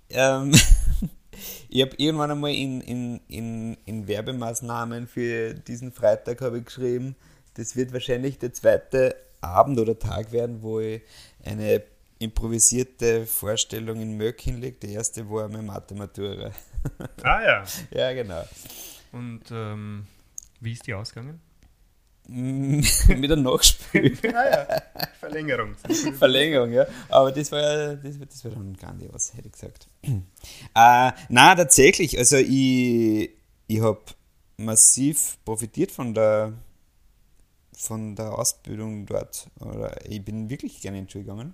Ähm, 0.09 0.51
ich 1.69 1.81
habe 1.81 1.95
irgendwann 1.97 2.31
einmal 2.31 2.53
in, 2.53 2.79
in, 2.81 3.19
in, 3.27 3.77
in 3.85 4.07
Werbemaßnahmen 4.07 5.07
für 5.07 5.53
diesen 5.55 5.91
Freitag 5.91 6.39
habe 6.41 6.59
ich 6.59 6.65
geschrieben, 6.65 7.17
das 7.59 7.75
wird 7.75 7.91
wahrscheinlich 7.91 8.39
der 8.39 8.53
zweite 8.53 9.15
Abend 9.41 9.79
oder 9.79 9.97
Tag 9.99 10.31
werden, 10.31 10.61
wo 10.61 10.79
ich 10.79 11.01
eine 11.43 11.83
improvisierte 12.19 13.25
Vorstellung 13.25 14.01
in 14.01 14.17
Möck 14.17 14.41
hinlege. 14.41 14.77
Die 14.81 14.93
erste 14.93 15.29
war 15.29 15.47
meine 15.49 15.63
Mathematura. 15.63 16.51
Ah 17.23 17.41
ja. 17.43 17.63
ja, 17.91 18.13
genau. 18.13 18.41
Und 19.11 19.41
ähm, 19.51 20.07
wie 20.61 20.71
ist 20.71 20.87
die 20.87 20.93
ausgegangen? 20.93 21.41
Mm, 22.29 22.79
Mit 23.09 23.29
einem 23.29 23.43
Nachspiel. 23.43 24.17
Ah 24.33 24.49
ja, 24.49 24.81
Verlängerung. 25.19 25.75
Verlängerung, 26.17 26.71
ja. 26.71 26.85
Aber 27.09 27.33
das 27.33 27.51
war 27.51 27.59
ja, 27.59 27.95
das, 27.95 28.17
das 28.17 28.45
war 28.45 28.51
dann 28.51 28.77
grandios, 28.77 29.33
hätte 29.35 29.47
ich 29.47 29.51
gesagt. 29.51 29.87
äh, 30.03 30.21
na, 30.73 31.55
tatsächlich, 31.55 32.17
also 32.17 32.37
ich, 32.37 33.31
ich 33.67 33.81
habe 33.81 33.99
massiv 34.55 35.37
profitiert 35.43 35.91
von 35.91 36.13
der 36.13 36.53
von 37.79 38.15
der 38.15 38.37
Ausbildung 38.37 39.05
dort. 39.05 39.47
Oder 39.59 40.05
ich 40.05 40.23
bin 40.23 40.49
wirklich 40.49 40.81
gerne 40.81 40.99
in 40.99 41.05
die 41.05 41.11
Schule 41.11 41.23
gegangen. 41.23 41.53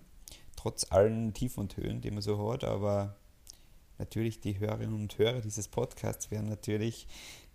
Trotz 0.56 0.92
allen 0.92 1.34
Tiefen 1.34 1.62
und 1.62 1.78
Höhen, 1.78 2.02
die 2.02 2.10
man 2.12 2.22
so 2.22 2.52
hat, 2.52 2.64
aber 2.64 3.16
natürlich 4.00 4.42
die 4.42 4.60
Hörerinnen 4.60 4.96
und 4.96 5.18
Hörer 5.18 5.42
dieses 5.42 5.68
Podcasts 5.68 6.32
werden 6.32 6.50
natürlich 6.50 7.08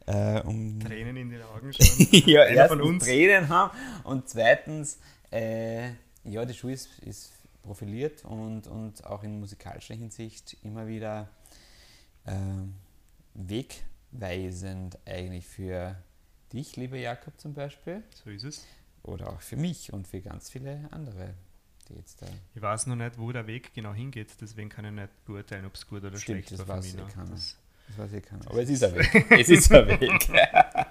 äh, 0.06 0.40
um 0.42 0.78
Tränen 0.80 1.16
in 1.16 1.30
den 1.30 1.42
Augen 1.42 1.72
schauen. 1.78 2.08
ja, 2.12 2.42
Einer 2.42 2.56
erstens 2.56 2.78
von 2.78 2.88
uns. 2.88 3.04
Tränen 3.04 3.48
haben 3.48 3.76
und 4.04 4.28
zweitens, 4.28 4.98
äh, 5.32 5.88
ja, 6.24 6.44
die 6.44 6.54
Schule 6.54 6.74
ist, 6.74 6.98
ist 7.00 7.32
profiliert 7.62 8.24
und, 8.24 8.68
und 8.68 9.04
auch 9.04 9.24
in 9.24 9.40
musikalischer 9.40 9.94
Hinsicht 9.94 10.56
immer 10.62 10.86
wieder 10.86 11.28
ähm, 12.26 12.74
wegweisend 13.34 14.98
eigentlich 15.06 15.46
für 15.46 15.96
dich, 16.52 16.76
lieber 16.76 16.96
Jakob 16.96 17.38
zum 17.40 17.54
Beispiel, 17.54 18.02
So 18.24 18.30
ist 18.30 18.44
es. 18.44 18.66
oder 19.02 19.30
auch 19.30 19.40
für 19.40 19.56
mich 19.56 19.92
und 19.92 20.06
für 20.08 20.20
ganz 20.20 20.50
viele 20.50 20.88
andere, 20.90 21.34
die 21.88 21.94
jetzt 21.94 22.20
da. 22.22 22.26
Ich 22.54 22.62
weiß 22.62 22.86
noch 22.86 22.96
nicht, 22.96 23.18
wo 23.18 23.32
der 23.32 23.46
Weg 23.46 23.72
genau 23.74 23.92
hingeht, 23.94 24.30
deswegen 24.40 24.68
kann 24.68 24.84
ich 24.84 24.92
nicht 24.92 25.24
beurteilen, 25.24 25.66
ob 25.66 25.74
es 25.74 25.86
gut 25.86 26.04
oder 26.04 26.16
Stimmt, 26.16 26.46
schlecht 26.46 26.52
das 26.60 26.68
war 26.68 26.78
weiß 26.78 26.90
für 26.90 26.96
mich. 26.98 27.06
ich 27.08 27.08
noch. 27.08 27.14
keiner. 27.24 27.30
Das- 27.30 27.56
Das 27.88 27.98
weiß 27.98 28.12
ich 28.12 28.24
keiner. 28.24 28.46
Aber 28.50 28.62
es 28.62 28.70
ist 28.70 28.84
ein 28.84 28.94
Weg. 28.94 29.30
es 29.30 29.48
ist 29.48 29.72
ein 29.72 29.88
Weg. 30.00 30.30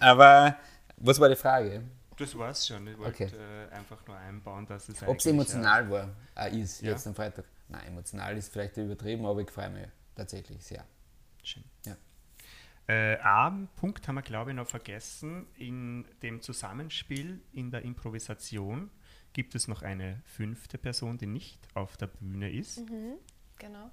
Aber 0.00 0.56
was 0.96 1.20
war 1.20 1.28
die 1.28 1.36
Frage? 1.36 1.82
Das 2.16 2.36
war's 2.36 2.66
schon. 2.66 2.86
Ich 2.86 2.98
wollte 2.98 3.24
Okay. 3.24 3.34
äh, 3.36 3.74
einfach 3.74 4.06
nur 4.06 4.16
einbauen, 4.16 4.66
dass 4.66 4.88
es 4.88 5.02
Ob 5.06 5.18
es 5.18 5.26
emotional 5.26 5.90
war, 5.90 6.10
äh, 6.36 6.58
ist 6.60 6.82
Ja. 6.82 6.90
jetzt 6.90 7.06
am 7.06 7.14
Freitag. 7.14 7.44
Nein, 7.68 7.86
emotional 7.88 8.36
ist 8.36 8.52
vielleicht 8.52 8.76
übertrieben, 8.76 9.24
aber 9.24 9.40
ich 9.40 9.50
freue 9.50 9.70
mich 9.70 9.86
tatsächlich 10.14 10.62
sehr. 10.64 10.84
Schön. 11.42 11.64
Ja. 11.86 11.96
Äh, 12.90 13.18
einen 13.18 13.68
Punkt 13.76 14.08
haben 14.08 14.16
wir, 14.16 14.22
glaube 14.22 14.50
ich, 14.50 14.56
noch 14.56 14.66
vergessen. 14.66 15.46
In 15.56 16.04
dem 16.22 16.42
Zusammenspiel 16.42 17.40
in 17.52 17.70
der 17.70 17.82
Improvisation 17.82 18.90
gibt 19.32 19.54
es 19.54 19.68
noch 19.68 19.82
eine 19.82 20.20
fünfte 20.24 20.76
Person, 20.76 21.16
die 21.16 21.26
nicht 21.26 21.60
auf 21.74 21.96
der 21.96 22.08
Bühne 22.08 22.50
ist. 22.50 22.82
Genau. 23.58 23.92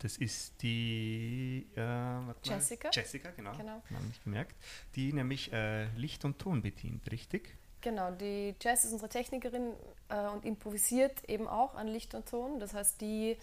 Das 0.00 0.16
ist 0.16 0.60
die 0.60 1.68
äh, 1.76 1.78
warte 1.78 2.50
mal. 2.50 2.56
Jessica. 2.56 2.90
Jessica, 2.92 3.30
genau. 3.30 3.52
Genau. 3.56 3.80
Haben 3.94 4.08
nicht 4.08 4.24
gemerkt. 4.24 4.56
Die 4.96 5.12
nämlich 5.12 5.52
äh, 5.52 5.86
Licht 5.96 6.24
und 6.24 6.40
Ton 6.40 6.62
bedient, 6.62 7.08
richtig? 7.12 7.56
Genau, 7.80 8.10
die 8.10 8.56
Jess 8.60 8.84
ist 8.84 8.92
unsere 8.92 9.08
Technikerin 9.08 9.72
äh, 10.08 10.26
und 10.26 10.44
improvisiert 10.44 11.22
eben 11.28 11.46
auch 11.46 11.76
an 11.76 11.86
Licht 11.86 12.12
und 12.16 12.28
Ton. 12.28 12.58
Das 12.58 12.74
heißt, 12.74 13.00
die 13.00 13.36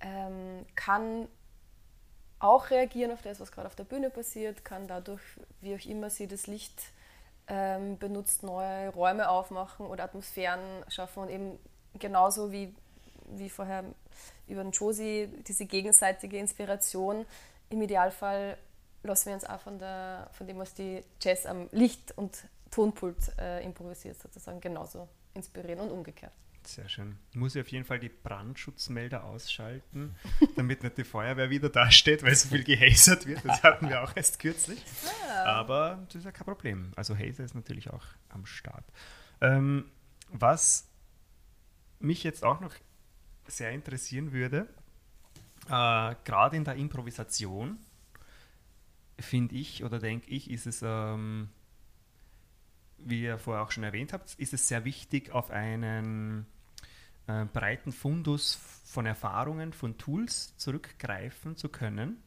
ähm, 0.00 0.66
kann 0.74 1.28
auch 2.40 2.70
reagieren 2.70 3.10
auf 3.10 3.22
das, 3.22 3.40
was 3.40 3.52
gerade 3.52 3.66
auf 3.66 3.74
der 3.74 3.84
Bühne 3.84 4.10
passiert, 4.10 4.64
kann 4.64 4.86
dadurch, 4.86 5.22
wie 5.60 5.74
auch 5.74 5.84
immer 5.86 6.10
sie 6.10 6.26
das 6.26 6.46
Licht 6.46 6.82
ähm, 7.48 7.98
benutzt, 7.98 8.42
neue 8.42 8.90
Räume 8.90 9.28
aufmachen 9.28 9.86
oder 9.86 10.04
Atmosphären 10.04 10.60
schaffen 10.88 11.24
und 11.24 11.30
eben 11.30 11.58
genauso 11.98 12.52
wie, 12.52 12.74
wie 13.26 13.48
vorher 13.48 13.84
über 14.46 14.62
den 14.62 14.72
Josie, 14.72 15.28
diese 15.46 15.66
gegenseitige 15.66 16.38
Inspiration. 16.38 17.26
Im 17.70 17.82
Idealfall 17.82 18.56
lassen 19.02 19.26
wir 19.26 19.34
uns 19.34 19.44
auch 19.44 19.60
von, 19.60 19.78
der, 19.78 20.28
von 20.32 20.46
dem, 20.46 20.58
was 20.58 20.74
die 20.74 21.02
Jazz 21.20 21.46
am 21.46 21.68
Licht- 21.72 22.16
und 22.16 22.44
Tonpult 22.70 23.32
äh, 23.38 23.64
improvisiert, 23.64 24.18
sozusagen 24.20 24.60
genauso 24.60 25.08
inspirieren 25.34 25.80
und 25.80 25.90
umgekehrt. 25.90 26.32
Sehr 26.64 26.88
schön. 26.88 27.16
Muss 27.34 27.54
ich 27.54 27.62
auf 27.62 27.68
jeden 27.68 27.84
Fall 27.84 27.98
die 27.98 28.10
Brandschutzmelder 28.10 29.24
ausschalten, 29.24 30.14
damit 30.56 30.82
nicht 30.82 30.98
die 30.98 31.04
Feuerwehr 31.04 31.50
wieder 31.50 31.70
dasteht, 31.70 32.22
weil 32.22 32.34
so 32.34 32.48
viel 32.48 32.64
gehasert 32.64 33.26
wird. 33.26 33.44
Das 33.44 33.62
hatten 33.62 33.88
wir 33.88 34.02
auch 34.02 34.14
erst 34.14 34.38
kürzlich. 34.38 34.84
Aber 35.44 36.04
das 36.06 36.16
ist 36.16 36.24
ja 36.24 36.32
kein 36.32 36.44
Problem. 36.44 36.92
Also 36.96 37.16
Hazer 37.16 37.44
ist 37.44 37.54
natürlich 37.54 37.90
auch 37.90 38.04
am 38.28 38.44
Start. 38.44 38.84
Ähm, 39.40 39.86
was 40.30 40.88
mich 42.00 42.22
jetzt 42.22 42.44
auch 42.44 42.60
noch 42.60 42.74
sehr 43.46 43.70
interessieren 43.70 44.32
würde, 44.32 44.68
äh, 45.68 46.14
gerade 46.24 46.56
in 46.56 46.64
der 46.64 46.74
Improvisation, 46.74 47.78
finde 49.18 49.56
ich 49.56 49.84
oder 49.84 49.98
denke 49.98 50.30
ich, 50.30 50.50
ist 50.50 50.66
es, 50.66 50.82
ähm, 50.82 51.48
wie 52.98 53.22
ihr 53.22 53.38
vorher 53.38 53.62
auch 53.62 53.70
schon 53.70 53.84
erwähnt 53.84 54.12
habt, 54.12 54.34
ist 54.34 54.52
es 54.52 54.68
sehr 54.68 54.84
wichtig, 54.84 55.30
auf 55.30 55.50
einen 55.50 56.46
äh, 57.26 57.44
breiten 57.44 57.92
Fundus 57.92 58.58
von 58.84 59.06
Erfahrungen, 59.06 59.72
von 59.72 59.98
Tools 59.98 60.56
zurückgreifen 60.56 61.56
zu 61.56 61.68
können. 61.68 62.22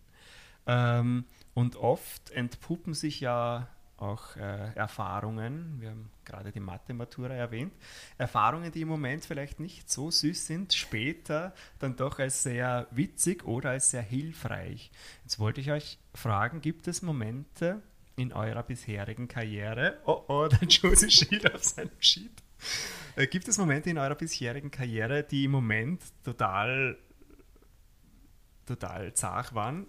Ähm, 0.67 1.25
und 1.53 1.75
oft 1.75 2.29
entpuppen 2.31 2.93
sich 2.93 3.19
ja 3.19 3.67
auch 3.97 4.35
äh, 4.35 4.73
Erfahrungen, 4.73 5.79
wir 5.79 5.91
haben 5.91 6.09
gerade 6.25 6.51
die 6.51 6.59
Mathe-Matura 6.59 7.33
erwähnt, 7.33 7.73
Erfahrungen, 8.17 8.71
die 8.71 8.81
im 8.81 8.87
Moment 8.87 9.25
vielleicht 9.25 9.59
nicht 9.59 9.89
so 9.89 10.09
süß 10.09 10.47
sind, 10.47 10.73
später 10.73 11.53
dann 11.79 11.95
doch 11.95 12.17
als 12.19 12.41
sehr 12.41 12.87
witzig 12.91 13.45
oder 13.45 13.71
als 13.71 13.91
sehr 13.91 14.01
hilfreich. 14.01 14.91
Jetzt 15.23 15.39
wollte 15.39 15.61
ich 15.61 15.71
euch 15.71 15.99
fragen, 16.15 16.61
gibt 16.61 16.87
es 16.87 17.01
Momente 17.03 17.81
in 18.21 18.33
eurer 18.33 18.63
bisherigen 18.63 19.27
Karriere, 19.27 19.99
oh 20.05 20.23
oh, 20.27 20.47
der 20.51 20.67
Josie 20.67 21.09
schied 21.09 21.53
auf 21.53 21.63
seinem 21.63 21.91
Sheet, 21.99 22.31
äh, 23.15 23.27
gibt 23.27 23.47
es 23.47 23.57
Momente 23.57 23.89
in 23.89 23.97
eurer 23.97 24.15
bisherigen 24.15 24.71
Karriere, 24.71 25.23
die 25.23 25.45
im 25.45 25.51
Moment 25.51 26.01
total, 26.23 26.97
total 28.65 29.13
zart 29.13 29.53
waren, 29.55 29.87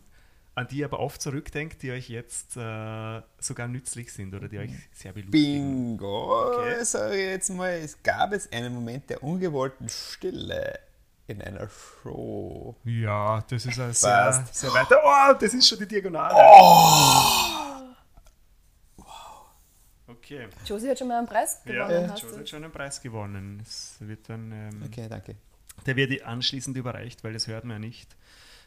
an 0.55 0.67
die 0.69 0.79
ihr 0.79 0.87
aber 0.87 1.01
oft 1.01 1.23
zurückdenkt, 1.23 1.83
die 1.83 1.93
euch 1.93 2.09
jetzt 2.09 2.57
äh, 2.57 3.23
sogar 3.39 3.69
nützlich 3.69 4.13
sind 4.13 4.35
oder 4.35 4.49
die 4.49 4.59
euch 4.59 4.73
sehr 4.93 5.13
belustigen? 5.13 5.97
Bingo! 5.97 6.49
Okay. 6.49 6.85
Sag 6.85 7.13
ich 7.13 7.19
jetzt 7.19 7.51
mal, 7.51 7.73
es 7.73 8.03
gab 8.03 8.33
es 8.33 8.51
einen 8.53 8.75
Moment 8.75 9.09
der 9.09 9.23
ungewollten 9.23 9.89
Stille 9.89 10.79
in 11.27 11.41
einer 11.41 11.69
Show. 11.69 12.77
Ja, 12.85 13.43
das 13.49 13.65
ist 13.65 13.79
ein 13.81 13.93
sehr, 13.93 14.45
sehr 14.53 14.75
weiter. 14.75 15.01
Oh, 15.03 15.35
das 15.41 15.55
ist 15.55 15.69
schon 15.69 15.79
die 15.79 15.87
Diagonale. 15.87 16.35
Okay. 20.19 20.49
Josie 20.67 20.89
hat 20.91 20.99
schon 20.99 21.09
mal 21.09 21.19
einen 21.19 21.27
Preis 21.27 21.61
Ja, 21.65 21.87
gewonnen, 21.89 22.11
hast 22.11 22.23
Joe 22.23 22.33
du? 22.33 22.39
hat 22.39 22.49
schon 22.49 22.65
einen 22.65 22.73
Preis 22.73 23.01
gewonnen. 23.01 23.61
Es 23.63 23.97
wird 24.01 24.29
dann, 24.29 24.53
ähm, 24.53 24.83
Okay, 24.87 25.09
danke. 25.09 25.37
Der 25.87 25.97
wird 25.97 26.23
anschließend 26.23 26.77
überreicht, 26.77 27.25
weil 27.25 27.33
das 27.33 27.47
hört 27.47 27.65
man 27.65 27.77
ja 27.77 27.79
nicht. 27.89 28.15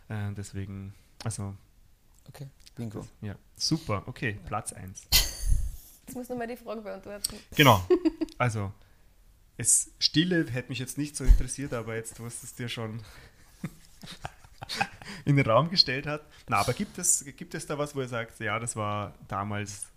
Äh, 0.09 0.31
deswegen, 0.33 0.93
also, 1.23 1.55
Okay, 2.29 2.47
Bingo. 2.75 3.05
ja, 3.21 3.35
super. 3.55 4.03
Okay, 4.07 4.39
Platz 4.45 4.73
1. 4.73 5.03
Jetzt 6.07 6.15
muss 6.15 6.29
nochmal 6.29 6.47
die 6.47 6.57
Frage 6.57 6.81
beantworten. 6.81 7.35
Genau. 7.55 7.85
Also, 8.37 8.73
es, 9.55 9.91
Stille 9.97 10.45
hätte 10.51 10.67
mich 10.67 10.79
jetzt 10.79 10.97
nicht 10.97 11.15
so 11.15 11.23
interessiert, 11.23 11.73
aber 11.73 11.95
jetzt, 11.95 12.19
was 12.21 12.43
es 12.43 12.53
dir 12.53 12.67
schon 12.67 13.01
in 15.25 15.37
den 15.37 15.45
Raum 15.49 15.69
gestellt 15.69 16.05
hat. 16.05 16.21
Na, 16.49 16.57
aber 16.57 16.73
gibt 16.73 16.97
es, 16.97 17.23
gibt 17.37 17.53
es 17.55 17.65
da 17.65 17.77
was, 17.77 17.95
wo 17.95 18.01
ihr 18.01 18.07
sagt, 18.09 18.39
ja, 18.41 18.59
das 18.59 18.75
war 18.75 19.13
damals 19.29 19.87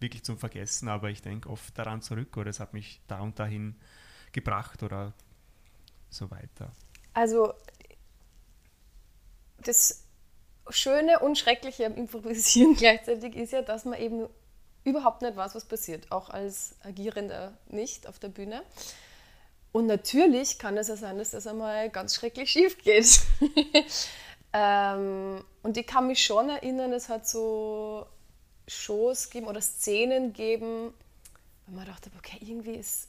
wirklich 0.00 0.24
zum 0.24 0.38
Vergessen, 0.38 0.88
aber 0.88 1.10
ich 1.10 1.22
denke 1.22 1.48
oft 1.48 1.76
daran 1.78 2.02
zurück 2.02 2.36
oder 2.36 2.50
es 2.50 2.60
hat 2.60 2.72
mich 2.74 3.00
da 3.06 3.20
und 3.20 3.38
dahin 3.38 3.76
gebracht 4.32 4.82
oder 4.82 5.14
so 6.10 6.30
weiter. 6.30 6.72
Also, 7.14 7.54
das 9.58 10.04
Schöne 10.68 11.20
und 11.20 11.38
Schreckliche 11.38 11.86
am 11.86 11.94
Improvisieren 11.94 12.74
gleichzeitig 12.76 13.36
ist 13.36 13.52
ja, 13.52 13.62
dass 13.62 13.84
man 13.84 14.00
eben 14.00 14.28
überhaupt 14.84 15.22
nicht 15.22 15.36
weiß, 15.36 15.54
was 15.54 15.64
passiert, 15.64 16.12
auch 16.12 16.30
als 16.30 16.76
Agierender 16.82 17.56
nicht 17.68 18.06
auf 18.06 18.18
der 18.18 18.28
Bühne. 18.28 18.62
Und 19.72 19.86
natürlich 19.86 20.58
kann 20.58 20.76
es 20.78 20.88
ja 20.88 20.96
sein, 20.96 21.18
dass 21.18 21.32
das 21.32 21.46
einmal 21.46 21.90
ganz 21.90 22.14
schrecklich 22.14 22.50
schief 22.50 22.78
geht. 22.78 23.20
ähm, 24.52 25.44
und 25.62 25.76
ich 25.76 25.86
kann 25.86 26.06
mich 26.06 26.24
schon 26.24 26.48
erinnern, 26.48 26.92
es 26.92 27.08
hat 27.08 27.28
so 27.28 28.06
Shows 28.68 29.30
gegeben 29.30 29.46
oder 29.46 29.60
Szenen 29.60 30.32
gegeben, 30.32 30.92
wo 31.66 31.76
man 31.76 31.86
dachte, 31.86 32.10
okay, 32.18 32.38
irgendwie 32.40 32.74
ist 32.74 33.08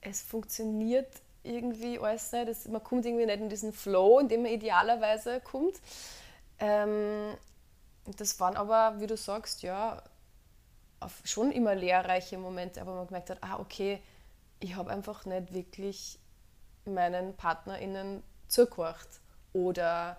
es 0.00 0.22
funktioniert 0.22 1.08
irgendwie 1.42 1.98
alles 1.98 2.32
nicht. 2.32 2.48
Es, 2.48 2.68
man 2.68 2.82
kommt 2.82 3.06
irgendwie 3.06 3.26
nicht 3.26 3.40
in 3.40 3.48
diesen 3.48 3.72
Flow, 3.72 4.18
in 4.18 4.28
dem 4.28 4.42
man 4.42 4.52
idealerweise 4.52 5.40
kommt. 5.40 5.80
Ähm, 6.58 7.36
das 8.16 8.38
waren 8.40 8.56
aber, 8.56 9.00
wie 9.00 9.06
du 9.06 9.16
sagst, 9.16 9.62
ja, 9.62 10.02
schon 11.24 11.52
immer 11.52 11.74
lehrreiche 11.74 12.38
Momente, 12.38 12.80
aber 12.80 12.94
man 12.94 13.06
gemerkt 13.06 13.30
hat, 13.30 13.38
ah, 13.42 13.58
okay, 13.58 14.00
ich 14.60 14.74
habe 14.74 14.90
einfach 14.90 15.24
nicht 15.26 15.52
wirklich 15.52 16.18
meinen 16.84 17.36
PartnerInnen 17.36 18.22
zugehört. 18.48 19.08
Oder 19.52 20.16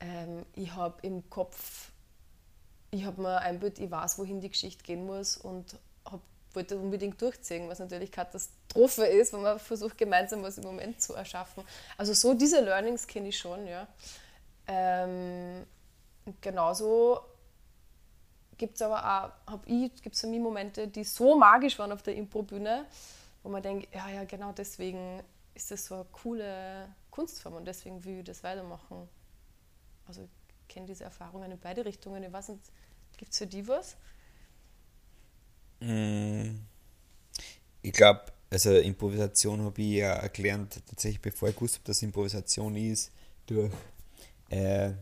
ähm, 0.00 0.44
ich 0.54 0.74
habe 0.74 0.96
im 1.02 1.28
Kopf, 1.30 1.90
ich 2.92 3.04
habe 3.06 3.22
mir 3.22 3.38
ein 3.38 3.58
Bild, 3.58 3.78
ich 3.78 3.90
weiß, 3.90 4.18
wohin 4.18 4.40
die 4.40 4.50
Geschichte 4.50 4.84
gehen 4.84 5.06
muss 5.06 5.38
und 5.38 5.78
hab, 6.04 6.20
wollte 6.52 6.78
unbedingt 6.78 7.20
durchziehen, 7.20 7.68
was 7.68 7.78
natürlich 7.78 8.12
Katastrophe 8.12 9.06
ist, 9.06 9.32
wenn 9.32 9.40
man 9.40 9.58
versucht, 9.58 9.96
gemeinsam 9.96 10.42
was 10.42 10.58
im 10.58 10.64
Moment 10.64 11.00
zu 11.00 11.14
erschaffen. 11.14 11.64
Also 11.96 12.12
so 12.12 12.34
diese 12.34 12.60
Learnings 12.60 13.06
kenne 13.06 13.28
ich 13.28 13.38
schon, 13.38 13.66
ja. 13.66 13.88
Ähm, 14.66 15.66
genauso 16.42 17.20
gibt 18.58 18.74
es 18.74 18.82
aber 18.82 19.32
auch, 19.46 19.64
gibt 19.64 20.14
es 20.14 20.20
für 20.20 20.26
mich 20.26 20.40
Momente, 20.40 20.86
die 20.86 21.02
so 21.02 21.36
magisch 21.36 21.78
waren 21.78 21.92
auf 21.92 22.02
der 22.02 22.14
Impro-Bühne, 22.14 22.84
wo 23.42 23.48
man 23.48 23.62
denkt, 23.62 23.92
ja, 23.94 24.08
ja, 24.10 24.24
genau 24.24 24.52
deswegen 24.52 25.22
ist 25.54 25.70
das 25.70 25.86
so 25.86 25.94
eine 25.94 26.04
coole 26.12 26.88
Kunstform 27.10 27.54
und 27.54 27.64
deswegen 27.64 28.04
will 28.04 28.18
ich 28.18 28.24
das 28.24 28.44
weitermachen. 28.44 29.08
Also 30.06 30.28
kenne 30.72 30.86
diese 30.86 31.04
Erfahrungen 31.04 31.52
in 31.52 31.58
beide 31.60 31.84
Richtungen. 31.84 32.22
Nicht, 32.22 32.34
gibt 33.16 33.32
es 33.32 33.38
für 33.38 33.46
die 33.46 33.66
was? 33.68 33.96
Mm, 35.80 36.62
Ich 37.82 37.92
glaube, 37.92 38.22
also 38.50 38.76
Improvisation 38.76 39.62
habe 39.62 39.82
ich 39.82 39.94
ja 39.96 40.12
erklärt, 40.14 40.80
tatsächlich 40.86 41.20
bevor 41.22 41.48
ich 41.48 41.56
gewusst 41.56 41.76
habe, 41.76 41.84
dass 41.86 42.02
Improvisation 42.02 42.76
ist, 42.76 43.12
durch 43.46 43.72
äh, 44.50 44.92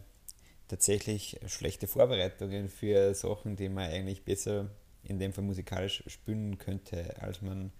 tatsächlich 0.68 1.40
schlechte 1.48 1.88
Vorbereitungen 1.88 2.68
für 2.68 3.14
Sachen, 3.14 3.56
die 3.56 3.68
man 3.68 3.90
eigentlich 3.90 4.24
besser 4.24 4.70
in 5.04 5.18
dem 5.18 5.32
Fall 5.32 5.44
musikalisch 5.44 6.04
spielen 6.08 6.58
könnte, 6.58 7.16
als 7.22 7.42
man, 7.42 7.72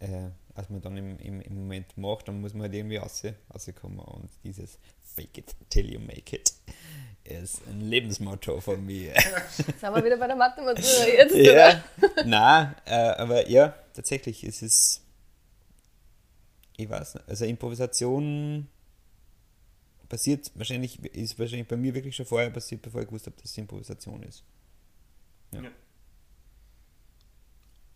äh, 0.00 0.30
als 0.54 0.68
man 0.70 0.80
dann 0.80 0.96
im, 0.96 1.18
im, 1.18 1.40
im 1.40 1.54
Moment 1.54 1.96
macht. 1.96 2.28
Dann 2.28 2.40
muss 2.40 2.52
man 2.54 2.62
halt 2.62 2.74
irgendwie 2.74 2.96
raus, 2.96 3.22
rauskommen 3.52 3.98
und 3.98 4.30
dieses 4.44 4.78
Fake 5.02 5.38
it 5.38 5.54
till 5.68 5.92
you 5.92 6.00
make 6.00 6.34
it 6.36 6.52
ist 7.24 7.66
ein 7.66 7.80
Lebensmotto 7.80 8.60
von 8.60 8.84
mir. 8.84 9.14
Sind 9.50 9.80
wir 9.80 10.04
wieder 10.04 10.16
bei 10.16 10.26
der 10.26 10.36
Mathematur 10.36 10.82
jetzt? 11.06 11.34
Ja, 11.34 11.84
na, 12.24 12.74
äh, 12.84 12.94
aber 12.94 13.48
ja, 13.48 13.74
tatsächlich 13.94 14.44
ist 14.44 14.62
es, 14.62 15.00
ich 16.76 16.88
weiß 16.88 17.14
nicht, 17.14 17.28
also 17.28 17.44
Improvisation 17.44 18.68
passiert 20.08 20.50
wahrscheinlich, 20.54 21.02
ist 21.14 21.38
wahrscheinlich 21.38 21.68
bei 21.68 21.76
mir 21.76 21.94
wirklich 21.94 22.16
schon 22.16 22.26
vorher 22.26 22.50
passiert, 22.50 22.82
bevor 22.82 23.00
ich 23.00 23.06
gewusst 23.06 23.26
habe, 23.26 23.36
dass 23.36 23.50
es 23.50 23.58
Improvisation 23.58 24.22
ist. 24.24 24.44
Ja. 25.52 25.62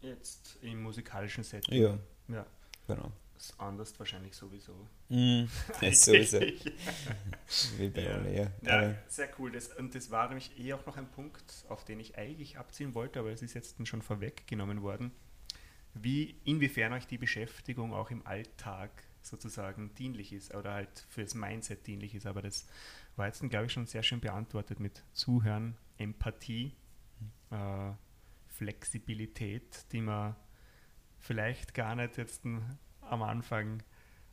Jetzt 0.03 0.57
im 0.63 0.83
musikalischen 0.83 1.43
Setting. 1.43 1.83
Ja, 1.83 1.99
Ja, 2.29 2.47
genau. 2.87 3.13
ist 3.37 3.59
anders 3.61 3.99
wahrscheinlich 3.99 4.35
sowieso. 4.35 4.75
Mm, 5.09 5.45
ist 5.83 6.05
sowieso, 6.05 6.41
wie 6.41 7.89
bei 7.91 8.03
Ja. 8.03 8.15
alle, 8.17 8.35
ja. 8.35 8.51
Ja, 8.63 8.95
sehr 9.07 9.29
cool. 9.39 9.53
Das, 9.53 9.69
und 9.69 9.95
das 9.95 10.11
war 10.11 10.27
nämlich 10.27 10.59
eh 10.59 10.73
auch 10.73 10.85
noch 10.85 10.97
ein 10.97 11.09
Punkt, 11.09 11.65
auf 11.69 11.85
den 11.85 12.01
ich 12.01 12.19
eigentlich 12.19 12.59
abziehen 12.59 12.95
wollte, 12.97 13.21
aber 13.21 13.31
es 13.31 13.41
ist 13.41 13.55
jetzt 13.55 13.87
schon 13.87 14.03
vorweggenommen 14.03 14.83
worden. 14.83 15.13
Wie, 15.95 16.41
inwiefern 16.45 16.93
euch 16.93 17.07
die 17.07 17.19
Beschäftigung 17.19 17.95
auch 17.95 18.11
im 18.11 18.27
Alltag 18.27 18.91
sozusagen 19.23 19.95
dienlich 19.95 20.33
ist 20.33 20.55
oder 20.55 20.73
halt 20.75 21.07
fürs 21.09 21.35
Mindset 21.35 21.87
dienlich 21.87 22.15
ist. 22.17 22.27
Aber 22.27 22.43
das 22.43 22.67
war 23.15 23.27
jetzt, 23.29 23.41
glaube 23.49 23.67
ich, 23.67 23.73
schon 23.73 23.87
sehr 23.87 24.03
schön 24.03 24.21
beantwortet 24.21 24.81
mit 24.81 25.05
Zuhören, 25.13 25.77
Empathie, 25.99 26.75
äh, 27.51 27.93
Flexibilität, 28.49 29.85
die 29.93 30.01
man 30.01 30.35
vielleicht 31.19 31.75
gar 31.75 31.95
nicht 31.95 32.17
jetzt 32.17 32.45
am 32.45 33.23
Anfang 33.23 33.83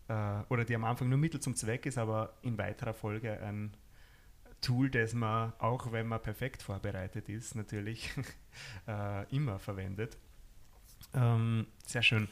äh, 0.08 0.42
oder 0.50 0.66
die 0.66 0.76
am 0.76 0.84
Anfang 0.84 1.10
nur 1.10 1.18
Mittel 1.18 1.40
zum 1.40 1.56
Zweck 1.56 1.86
ist, 1.86 1.98
aber 1.98 2.38
in 2.42 2.58
weiterer 2.58 2.94
Folge 2.94 3.40
ein 3.42 3.76
Tool, 4.62 4.90
das 4.90 5.14
man, 5.14 5.54
auch 5.60 5.92
wenn 5.92 6.08
man 6.08 6.22
perfekt 6.22 6.64
vorbereitet 6.64 7.28
ist, 7.30 7.56
natürlich 7.56 8.10
äh, 8.88 9.36
immer 9.36 9.60
verwendet. 9.60 10.18
Ähm, 11.14 11.68
sehr 11.86 12.02
schön. 12.02 12.30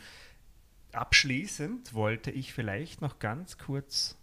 Abschließend 0.94 1.94
wollte 1.94 2.32
ich 2.32 2.54
vielleicht 2.54 3.02
noch 3.02 3.20
ganz 3.20 3.58
kurz 3.58 4.18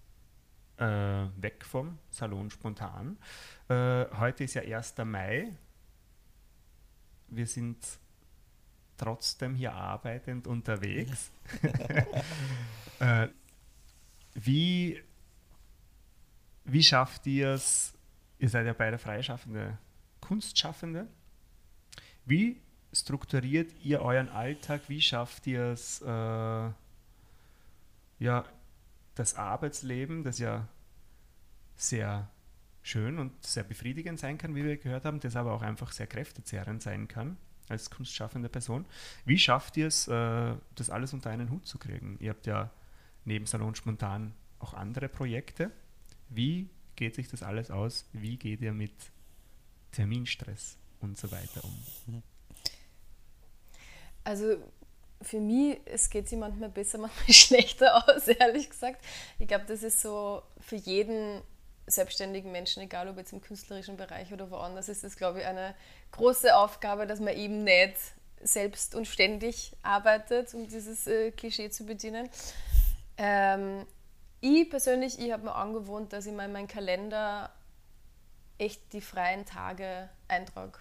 äh, 0.78 0.84
weg 0.84 1.64
vom 1.64 1.98
Salon 2.08 2.50
spontan. 2.50 3.18
Äh, 3.68 4.06
heute 4.18 4.44
ist 4.44 4.54
ja 4.54 4.62
1. 4.62 4.94
Mai. 5.04 5.52
Wir 7.28 7.46
sind 7.46 7.78
trotzdem 8.98 9.54
hier 9.54 9.72
arbeitend 9.72 10.46
unterwegs. 10.46 11.30
äh, 13.00 13.28
wie, 14.34 15.02
wie 16.64 16.82
schafft 16.82 17.26
ihr 17.26 17.50
es? 17.50 17.94
Ihr 18.38 18.48
seid 18.48 18.66
ja 18.66 18.72
beide 18.72 18.98
freischaffende 18.98 19.78
Kunstschaffende. 20.20 21.08
Wie 22.24 22.60
strukturiert 22.92 23.72
ihr 23.82 24.02
euren 24.02 24.28
Alltag? 24.28 24.82
Wie 24.88 25.00
schafft 25.00 25.46
ihr 25.46 25.62
es, 25.72 26.02
äh, 26.02 26.70
ja, 28.20 28.44
das 29.14 29.34
Arbeitsleben, 29.34 30.22
das 30.22 30.38
ja 30.38 30.68
sehr 31.76 32.30
schön 32.82 33.18
und 33.18 33.44
sehr 33.44 33.64
befriedigend 33.64 34.18
sein 34.20 34.38
kann, 34.38 34.54
wie 34.54 34.64
wir 34.64 34.76
gehört 34.76 35.04
haben, 35.04 35.20
das 35.20 35.36
aber 35.36 35.52
auch 35.52 35.62
einfach 35.62 35.92
sehr 35.92 36.06
kräftezehrend 36.06 36.82
sein 36.82 37.08
kann 37.08 37.36
als 37.70 37.90
kunstschaffende 37.90 38.48
Person. 38.48 38.86
Wie 39.24 39.38
schafft 39.38 39.76
ihr 39.76 39.86
es, 39.86 40.08
äh, 40.08 40.54
das 40.74 40.90
alles 40.90 41.12
unter 41.12 41.30
einen 41.30 41.50
Hut 41.50 41.66
zu 41.66 41.78
kriegen? 41.78 42.16
Ihr 42.20 42.30
habt 42.30 42.46
ja 42.46 42.70
neben 43.24 43.46
Salon 43.46 43.74
Spontan 43.74 44.34
auch 44.58 44.74
andere 44.74 45.08
Projekte. 45.08 45.70
Wie 46.28 46.68
geht 46.96 47.14
sich 47.14 47.28
das 47.28 47.42
alles 47.42 47.70
aus? 47.70 48.08
Wie 48.12 48.36
geht 48.36 48.60
ihr 48.60 48.72
mit 48.72 48.92
Terminstress 49.92 50.76
und 51.00 51.16
so 51.16 51.30
weiter 51.30 51.64
um? 51.64 52.22
Also 54.24 54.56
für 55.22 55.40
mich, 55.40 55.78
es 55.84 56.10
geht 56.10 56.28
sich 56.28 56.38
manchmal 56.38 56.68
besser, 56.68 56.98
manchmal 56.98 57.32
schlechter 57.32 58.08
aus, 58.08 58.28
ehrlich 58.28 58.70
gesagt. 58.70 59.04
Ich 59.38 59.48
glaube, 59.48 59.64
das 59.66 59.82
ist 59.82 60.00
so 60.00 60.42
für 60.60 60.76
jeden 60.76 61.42
selbstständigen 61.90 62.52
Menschen, 62.52 62.82
egal 62.82 63.08
ob 63.08 63.16
jetzt 63.16 63.32
im 63.32 63.40
künstlerischen 63.40 63.96
Bereich 63.96 64.32
oder 64.32 64.50
woanders, 64.50 64.88
ist 64.88 65.04
das, 65.04 65.16
glaube 65.16 65.40
ich, 65.40 65.46
eine 65.46 65.74
große 66.12 66.54
Aufgabe, 66.56 67.06
dass 67.06 67.20
man 67.20 67.34
eben 67.34 67.64
nicht 67.64 67.96
selbst 68.42 68.94
und 68.94 69.06
ständig 69.06 69.72
arbeitet, 69.82 70.54
um 70.54 70.68
dieses 70.68 71.06
äh, 71.06 71.30
Klischee 71.32 71.70
zu 71.70 71.84
bedienen. 71.84 72.28
Ähm, 73.16 73.86
ich 74.40 74.70
persönlich, 74.70 75.18
ich 75.18 75.32
habe 75.32 75.44
mir 75.44 75.54
angewohnt, 75.54 76.12
dass 76.12 76.26
ich 76.26 76.32
mal 76.32 76.44
in 76.44 76.52
meinen 76.52 76.68
Kalender 76.68 77.50
echt 78.58 78.92
die 78.92 79.00
freien 79.00 79.44
Tage 79.44 80.08
eintrage. 80.28 80.78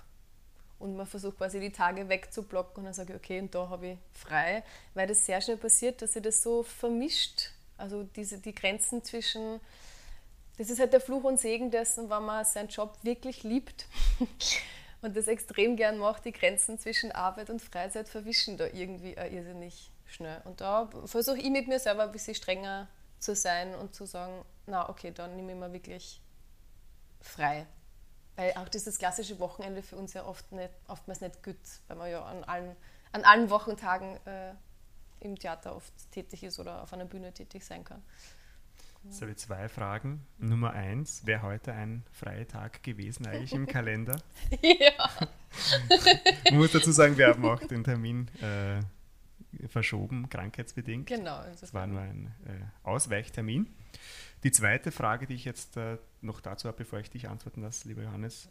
Und 0.79 0.95
man 0.95 1.07
versucht 1.07 1.37
quasi 1.37 1.59
die 1.59 1.71
Tage 1.71 2.07
wegzublocken 2.07 2.77
und 2.77 2.85
dann 2.85 2.93
sage 2.93 3.13
ich, 3.13 3.19
okay, 3.19 3.39
und 3.39 3.53
da 3.55 3.69
habe 3.69 3.87
ich 3.87 3.97
frei, 4.13 4.63
weil 4.93 5.07
das 5.07 5.25
sehr 5.25 5.41
schnell 5.41 5.57
passiert, 5.57 6.01
dass 6.01 6.13
sich 6.13 6.21
das 6.21 6.43
so 6.43 6.61
vermischt. 6.61 7.49
Also 7.77 8.03
diese, 8.03 8.37
die 8.37 8.53
Grenzen 8.53 9.03
zwischen, 9.03 9.59
das 10.57 10.69
ist 10.69 10.79
halt 10.79 10.93
der 10.93 11.01
Fluch 11.01 11.23
und 11.23 11.39
Segen 11.39 11.71
dessen, 11.71 12.09
wenn 12.09 12.25
man 12.25 12.43
seinen 12.43 12.69
Job 12.69 12.97
wirklich 13.03 13.43
liebt 13.43 13.85
und 15.01 15.15
das 15.15 15.27
extrem 15.27 15.75
gern 15.75 15.97
macht, 15.97 16.25
die 16.25 16.31
Grenzen 16.31 16.79
zwischen 16.79 17.11
Arbeit 17.11 17.49
und 17.49 17.61
Freizeit 17.61 18.09
verwischen 18.09 18.57
da 18.57 18.65
irgendwie 18.65 19.13
irrsinnig 19.13 19.91
schnell. 20.05 20.41
Und 20.45 20.61
da 20.61 20.89
versuche 21.05 21.37
ich 21.37 21.49
mit 21.49 21.67
mir 21.67 21.79
selber 21.79 22.03
ein 22.03 22.11
bisschen 22.11 22.35
strenger 22.35 22.87
zu 23.19 23.35
sein 23.35 23.75
und 23.75 23.93
zu 23.93 24.05
sagen, 24.05 24.43
na 24.65 24.89
okay, 24.89 25.11
dann 25.11 25.35
nehme 25.35 25.53
ich 25.53 25.57
mir 25.57 25.71
wirklich 25.73 26.21
frei. 27.21 27.67
Weil 28.35 28.53
auch 28.53 28.69
dieses 28.69 28.97
klassische 28.99 29.39
Wochenende 29.39 29.81
für 29.81 29.95
uns 29.95 30.13
ja 30.13 30.25
oft 30.25 30.51
nicht, 30.51 30.69
oftmals 30.87 31.21
nicht 31.21 31.43
gut, 31.43 31.57
weil 31.87 31.97
man 31.97 32.11
ja 32.11 32.23
an 32.23 32.43
allen, 32.43 32.75
an 33.11 33.23
allen 33.23 33.49
Wochentagen 33.49 34.17
äh, 34.25 34.53
im 35.19 35.37
Theater 35.37 35.75
oft 35.75 35.93
tätig 36.11 36.43
ist 36.43 36.59
oder 36.59 36.83
auf 36.83 36.93
einer 36.93 37.05
Bühne 37.05 37.33
tätig 37.33 37.65
sein 37.65 37.83
kann. 37.83 38.03
Jetzt 39.07 39.21
habe 39.21 39.31
ich 39.31 39.37
zwei 39.37 39.69
Fragen. 39.69 40.25
Nummer 40.37 40.71
eins, 40.73 41.25
wäre 41.25 41.41
heute 41.41 41.73
ein 41.73 42.03
freier 42.11 42.45
Tag 42.45 42.83
gewesen 42.83 43.25
eigentlich 43.25 43.53
im 43.53 43.65
Kalender? 43.65 44.17
ja. 44.61 45.09
ich 46.43 46.51
muss 46.51 46.73
dazu 46.73 46.91
sagen, 46.91 47.17
wir 47.17 47.27
haben 47.27 47.45
auch 47.45 47.59
den 47.61 47.85
Termin 47.85 48.27
äh, 48.41 49.67
verschoben, 49.69 50.27
krankheitsbedingt. 50.29 51.07
Genau. 51.07 51.41
Das 51.59 51.73
war 51.73 51.87
nur 51.87 52.01
ein 52.01 52.33
äh, 52.45 52.59
Ausweichtermin. 52.83 53.67
Die 54.43 54.51
zweite 54.51 54.91
Frage, 54.91 55.25
die 55.25 55.35
ich 55.35 55.45
jetzt 55.45 55.77
äh, 55.77 55.97
noch 56.21 56.41
dazu 56.41 56.67
habe, 56.67 56.77
bevor 56.77 56.99
ich 56.99 57.09
dich 57.09 57.29
antworten 57.29 57.61
lasse, 57.61 57.87
lieber 57.87 58.03
Johannes, 58.03 58.49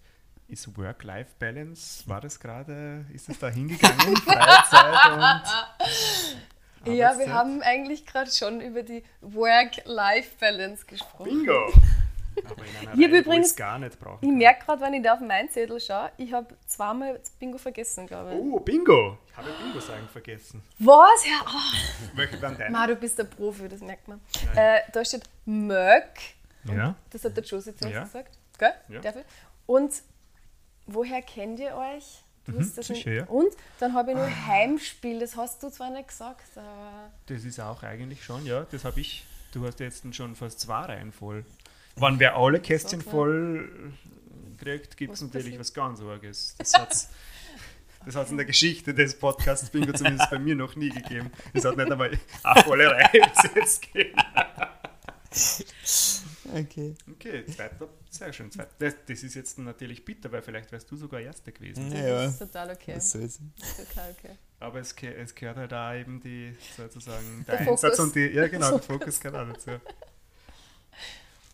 ist 0.49 0.77
Work-Life-Balance. 0.77 2.09
War 2.09 2.23
das 2.23 2.41
gerade, 2.41 3.05
ist 3.13 3.29
es 3.29 3.39
da 3.39 3.51
hingegangen? 3.51 4.17
Freizeit 4.25 5.13
und. 5.13 6.46
Ja, 6.87 7.19
wir 7.19 7.33
haben 7.33 7.63
eigentlich 7.63 8.07
gerade 8.07 8.31
schon 8.31 8.61
über 8.61 8.83
die 8.83 9.03
Work-Life-Balance 9.21 10.87
gesprochen. 10.87 11.25
Bingo! 11.25 11.73
Aber 12.45 12.65
in 12.65 12.89
einer 12.89 12.99
ich 12.99 13.09
Reihe, 13.11 13.19
übrigens, 13.21 13.57
gar 13.57 13.79
nicht 13.79 13.99
brauchen 13.99 14.19
Ich 14.23 14.31
merke 14.31 14.67
gerade, 14.67 14.83
wenn 14.83 14.95
ich 14.95 15.03
da 15.03 15.15
auf 15.15 15.21
meinen 15.21 15.49
Zettel 15.49 15.81
schaue, 15.81 16.11
ich 16.19 16.33
habe 16.33 16.55
zweimal 16.67 17.19
Bingo 17.39 17.57
vergessen, 17.59 18.07
glaube 18.07 18.35
ich. 18.35 18.39
Oh, 18.39 18.61
Bingo! 18.61 19.19
Ich 19.31 19.37
habe 19.37 19.49
Bingo 19.63 19.81
sagen 19.81 20.07
vergessen. 20.09 20.63
Was? 20.79 21.25
Ja, 21.25 21.45
oh. 21.47 22.15
Welche 22.15 22.41
waren 22.43 22.57
deine? 22.59 22.71
Ma, 22.71 22.87
du 22.87 22.95
bist 22.97 23.19
der 23.19 23.25
Profi, 23.25 23.69
das 23.69 23.81
merkt 23.81 24.07
man. 24.09 24.21
Äh, 24.55 24.81
da 24.93 25.05
steht 25.05 25.23
Möck. 25.47 26.21
Ja. 26.65 26.95
Das 27.11 27.25
hat 27.25 27.37
der 27.37 27.45
Josie 27.45 27.75
zu 27.75 27.87
uns 27.87 27.95
Ja. 27.95 28.03
gesagt. 28.05 28.39
Gell? 28.59 28.73
Ja. 28.89 29.01
Und 29.67 29.93
woher 30.87 31.23
kennt 31.23 31.59
ihr 31.59 31.75
euch? 31.75 32.23
Du 32.47 32.53
Mhm, 32.53 32.73
das 32.77 32.87
sicher, 32.87 33.13
ja. 33.13 33.25
Und 33.25 33.55
dann 33.81 33.95
habe 33.95 34.13
ich 34.13 34.17
nur 34.17 34.47
Heimspiel, 34.47 35.19
das 35.19 35.37
hast 35.37 35.63
du 35.63 35.69
zwar 35.69 35.91
nicht 35.91 36.09
gesagt, 36.09 36.57
aber. 36.57 37.11
Das 37.27 37.45
ist 37.45 37.61
auch 37.61 37.83
eigentlich 37.83 38.25
schon, 38.25 38.47
ja. 38.47 38.67
Das 38.71 38.85
habe 38.85 39.01
ich. 39.01 39.25
Du 39.53 39.67
hast 39.67 39.81
jetzt 39.81 40.15
schon 40.15 40.35
fast 40.37 40.61
zwei 40.61 40.83
Reihen 40.83 41.13
voll. 41.13 41.45
Wenn 41.97 42.19
wer 42.19 42.37
alle 42.37 42.61
Kästchen 42.61 43.01
So, 43.01 43.11
voll 43.11 43.93
kriegt, 44.67 44.97
gibt 44.97 45.15
es 45.15 45.23
natürlich 45.23 45.59
was 45.59 45.73
ganz 45.73 46.01
Arges. 46.01 46.55
Das 46.59 46.75
hat 46.75 46.93
es 46.93 47.09
das 48.05 48.17
hat's 48.17 48.31
in 48.31 48.37
der 48.37 48.47
Geschichte 48.47 48.93
des 48.93 49.19
Podcasts 49.19 49.71
Bingo 49.71 49.93
zumindest 49.93 50.31
bei 50.31 50.39
mir 50.39 50.55
noch 50.55 50.77
nie 50.77 50.91
gegeben. 50.91 51.31
Es 51.53 51.65
hat 51.65 51.77
nicht 51.77 51.91
einmal 51.91 52.19
eine 52.43 52.63
volle 52.63 52.91
Reihe 52.91 53.11
bis 53.13 53.55
jetzt 53.55 53.83
gegeben. 53.83 54.21
Okay. 56.55 56.95
Okay, 57.13 57.45
zweiter, 57.47 57.89
sehr 58.11 58.33
schön. 58.33 58.51
Zweiter. 58.51 58.71
Das, 58.79 58.95
das 59.07 59.23
ist 59.23 59.35
jetzt 59.35 59.59
natürlich 59.59 60.05
bitter, 60.05 60.31
weil 60.33 60.43
vielleicht 60.43 60.71
wärst 60.73 60.91
du 60.91 60.97
sogar 60.97 61.21
Erster 61.21 61.53
gewesen. 61.53 61.89
Naja, 61.89 62.23
Das 62.25 62.33
ist 62.35 62.39
total 62.39 62.71
okay. 62.71 62.95
Das 62.95 63.15
ist 63.15 63.41
total 63.77 64.11
okay. 64.19 64.37
Aber 64.61 64.81
es, 64.81 64.93
es 64.95 65.35
gehört 65.35 65.57
halt 65.57 65.73
auch 65.73 65.93
eben 65.95 66.21
die, 66.21 66.55
sozusagen, 66.77 67.45
der, 67.47 67.57
Der 67.59 67.69
Einsatz 67.69 67.97
Fokus. 67.97 67.99
und 68.01 68.15
die, 68.17 68.27
ja 68.29 68.47
genau, 68.49 68.71
der 68.71 68.79
Fokus 68.83 69.21
gehört 69.21 69.49
auch 69.49 69.53
dazu. 69.53 69.71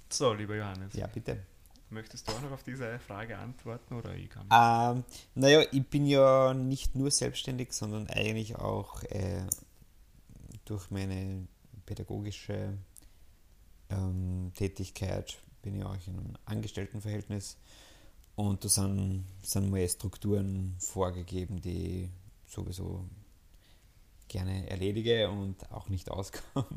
So, 0.09 0.33
lieber 0.35 0.57
Johannes, 0.57 0.95
Ja, 0.95 1.07
bitte. 1.07 1.39
möchtest 1.91 2.29
du 2.29 2.33
auch 2.33 2.41
noch 2.43 2.53
auf 2.53 2.63
diese 2.63 2.99
Frage 3.01 3.37
antworten 3.39 3.95
oder 3.95 4.15
ich 4.15 4.29
kann? 4.31 4.47
Ähm, 4.53 5.05
naja, 5.35 5.63
ich 5.73 5.87
bin 5.87 6.07
ja 6.07 6.53
nicht 6.55 6.95
nur 6.95 7.11
selbstständig, 7.11 7.73
sondern 7.73 8.07
eigentlich 8.09 8.57
auch 8.57 9.03
äh, 9.05 9.43
durch 10.67 10.91
meine 10.91 11.47
pädagogische 11.87 12.77
ähm, 13.93 14.53
Tätigkeit 14.55 15.37
bin 15.63 15.77
ich 15.77 15.85
auch 15.85 15.95
in 16.07 16.19
einem 16.19 16.35
Angestelltenverhältnis 16.47 17.57
und 18.35 18.65
da 18.65 18.69
sind, 18.69 19.25
sind 19.43 19.71
mal 19.71 19.89
Strukturen 19.89 20.75
vorgegeben, 20.79 21.61
die 21.61 22.05
ich 22.05 22.11
sowieso 22.53 23.05
gerne 24.29 24.69
erledige 24.71 25.29
und 25.31 25.71
auch 25.71 25.89
nicht 25.89 26.11
auskomme. 26.11 26.67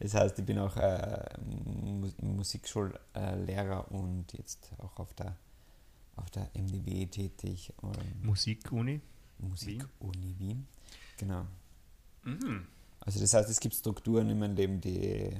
Das 0.00 0.12
heißt, 0.12 0.38
ich 0.38 0.44
bin 0.44 0.58
auch 0.58 0.76
äh, 0.76 1.24
Mu- 1.40 2.10
Musikschullehrer 2.20 3.90
und 3.90 4.26
jetzt 4.34 4.70
auch 4.78 4.98
auf 4.98 5.14
der, 5.14 5.36
auf 6.16 6.28
der 6.30 6.50
MDW 6.54 7.06
tätig. 7.06 7.72
Musikuni. 8.22 9.00
Musikuni 9.38 10.34
Wien. 10.38 10.66
Genau. 11.16 11.46
Mhm. 12.24 12.66
Also 13.00 13.20
das 13.20 13.32
heißt, 13.32 13.48
es 13.48 13.60
gibt 13.60 13.74
Strukturen 13.74 14.28
in 14.28 14.38
meinem 14.38 14.56
Leben, 14.56 14.80
die 14.80 15.30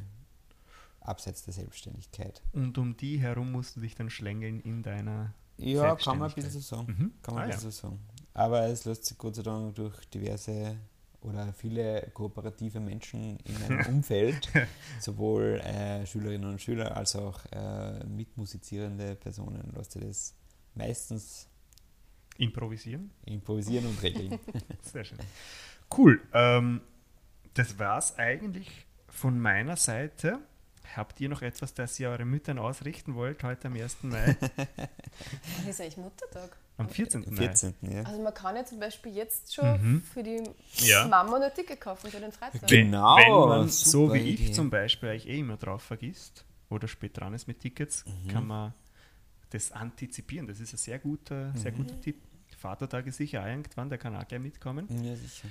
abseits 1.04 1.42
der 1.44 1.52
Selbstständigkeit. 1.54 2.42
Und 2.52 2.78
um 2.78 2.96
die 2.96 3.18
herum 3.20 3.52
musst 3.52 3.76
du 3.76 3.80
dich 3.80 3.94
dann 3.94 4.10
schlängeln 4.10 4.60
in 4.60 4.82
deiner. 4.82 5.34
Ja, 5.58 5.94
kann 5.96 6.18
man 6.18 6.30
ein 6.30 6.34
bisschen 6.34 6.50
so 6.50 6.60
sagen. 6.60 6.86
Mhm. 6.98 7.12
Kann 7.22 7.34
man 7.34 7.42
Ah, 7.42 7.46
ein 7.46 7.50
bisschen 7.50 7.70
so 7.70 7.88
sagen. 7.88 8.00
Aber 8.34 8.66
es 8.66 8.84
lässt 8.84 9.04
sich 9.04 9.18
Gott 9.18 9.34
sei 9.36 9.42
Dank 9.42 9.74
durch 9.74 10.04
diverse 10.06 10.76
oder 11.20 11.52
viele 11.52 12.10
kooperative 12.14 12.80
Menschen 12.80 13.38
in 13.44 13.60
meinem 13.60 13.86
Umfeld, 13.88 14.48
sowohl 15.00 15.60
äh, 15.60 16.04
Schülerinnen 16.06 16.50
und 16.50 16.60
Schüler 16.60 16.96
als 16.96 17.14
auch 17.14 17.44
äh, 17.52 18.02
mitmusizierende 18.04 19.14
Personen, 19.16 19.72
lässt 19.76 19.92
sich 19.92 20.02
das 20.02 20.34
meistens 20.74 21.48
Improvisieren. 22.38 23.10
improvisieren 23.26 23.86
und 23.86 24.02
regeln. 24.02 24.38
Sehr 24.82 25.04
schön. 25.04 25.18
Cool. 25.96 26.20
Ähm, 26.32 26.80
das 27.54 27.78
war's 27.78 28.18
eigentlich 28.18 28.86
von 29.08 29.38
meiner 29.38 29.76
Seite. 29.76 30.38
Habt 30.96 31.20
ihr 31.20 31.28
noch 31.28 31.42
etwas, 31.42 31.72
das 31.74 31.98
ihr 32.00 32.10
eure 32.10 32.24
Müttern 32.24 32.58
ausrichten 32.58 33.14
wollt 33.14 33.42
heute 33.44 33.68
am 33.68 33.74
1. 33.74 34.02
Mai? 34.02 34.36
Wann 34.56 35.68
ist 35.68 35.80
eigentlich 35.80 35.96
Muttertag? 35.96 36.56
Am 36.76 36.88
14. 36.88 37.24
Mai. 37.30 37.36
14. 37.36 37.74
Ja. 37.82 38.02
Also 38.02 38.20
man 38.22 38.34
kann 38.34 38.56
ja 38.56 38.64
zum 38.64 38.80
Beispiel 38.80 39.14
jetzt 39.14 39.54
schon 39.54 39.70
Mhm. 39.94 40.02
für 40.02 40.22
die 40.22 40.42
Ja. 40.78 41.06
Mama 41.06 41.38
ein 41.38 41.54
Ticket 41.54 41.80
kaufen 41.80 42.10
für 42.10 42.18
den 42.20 42.32
Freitag. 42.32 42.66
Ge- 42.66 42.82
Genau, 42.84 43.16
Wenn 43.16 43.48
man 43.60 43.68
so 43.68 44.12
wie 44.12 44.18
ich 44.18 44.40
Idee. 44.42 44.52
zum 44.52 44.70
Beispiel 44.70 45.10
eigentlich 45.10 45.28
eh 45.28 45.38
immer 45.38 45.56
drauf 45.56 45.82
vergisst 45.82 46.44
oder 46.68 46.88
spät 46.88 47.16
dran 47.18 47.32
ist 47.34 47.46
mit 47.46 47.60
Tickets, 47.60 48.04
Mhm. 48.06 48.28
kann 48.28 48.46
man 48.46 48.74
das 49.50 49.70
antizipieren. 49.72 50.46
Das 50.46 50.60
ist 50.60 50.72
ein 50.74 50.78
sehr 50.78 50.98
guter, 50.98 51.52
sehr 51.56 51.72
Mhm. 51.72 51.76
guter 51.76 52.00
Tipp. 52.00 52.16
Vatertag 52.58 53.06
ist 53.06 53.16
sicher 53.16 53.42
auch 53.42 53.46
irgendwann, 53.46 53.88
der 53.88 53.98
kann 53.98 54.14
auch 54.16 54.26
gleich 54.26 54.40
mitkommen. 54.40 54.86
ja, 55.02 55.14
sicher. 55.16 55.48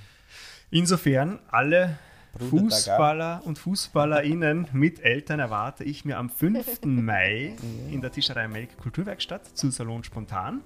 Insofern, 0.70 1.40
alle. 1.50 1.98
Fußballer 2.38 3.42
und 3.46 3.60
FußballerInnen 3.60 4.68
mit 4.72 5.04
Eltern 5.04 5.40
erwarte 5.40 5.84
ich 5.84 6.06
mir 6.06 6.18
am 6.18 6.30
5. 6.30 6.82
Mai 6.86 7.56
in 7.90 8.02
der 8.02 8.12
Tischerei 8.12 8.48
Melk 8.48 8.78
Kulturwerkstatt 8.78 9.58
zu 9.58 9.70
Salon 9.70 10.04
Spontan. 10.04 10.62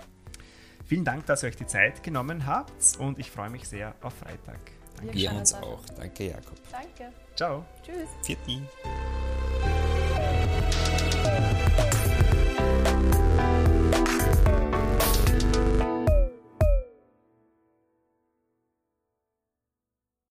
Vielen 0.86 1.04
Dank, 1.04 1.26
dass 1.26 1.44
ihr 1.44 1.50
euch 1.50 1.56
die 1.56 1.66
Zeit 1.66 2.04
genommen 2.04 2.46
habt 2.46 2.98
und 3.00 3.18
ich 3.18 3.32
freue 3.32 3.50
mich 3.50 3.68
sehr 3.68 3.96
auf 4.02 4.14
Freitag. 4.14 4.60
Danke. 4.98 5.14
Wir 5.14 5.32
uns 5.32 5.54
auch. 5.54 5.84
Danke, 5.98 6.28
Jakob. 6.30 6.58
Danke. 6.72 7.14
Ciao. 7.36 7.66
Tschüss. 7.84 8.10
Vierti. 8.24 8.62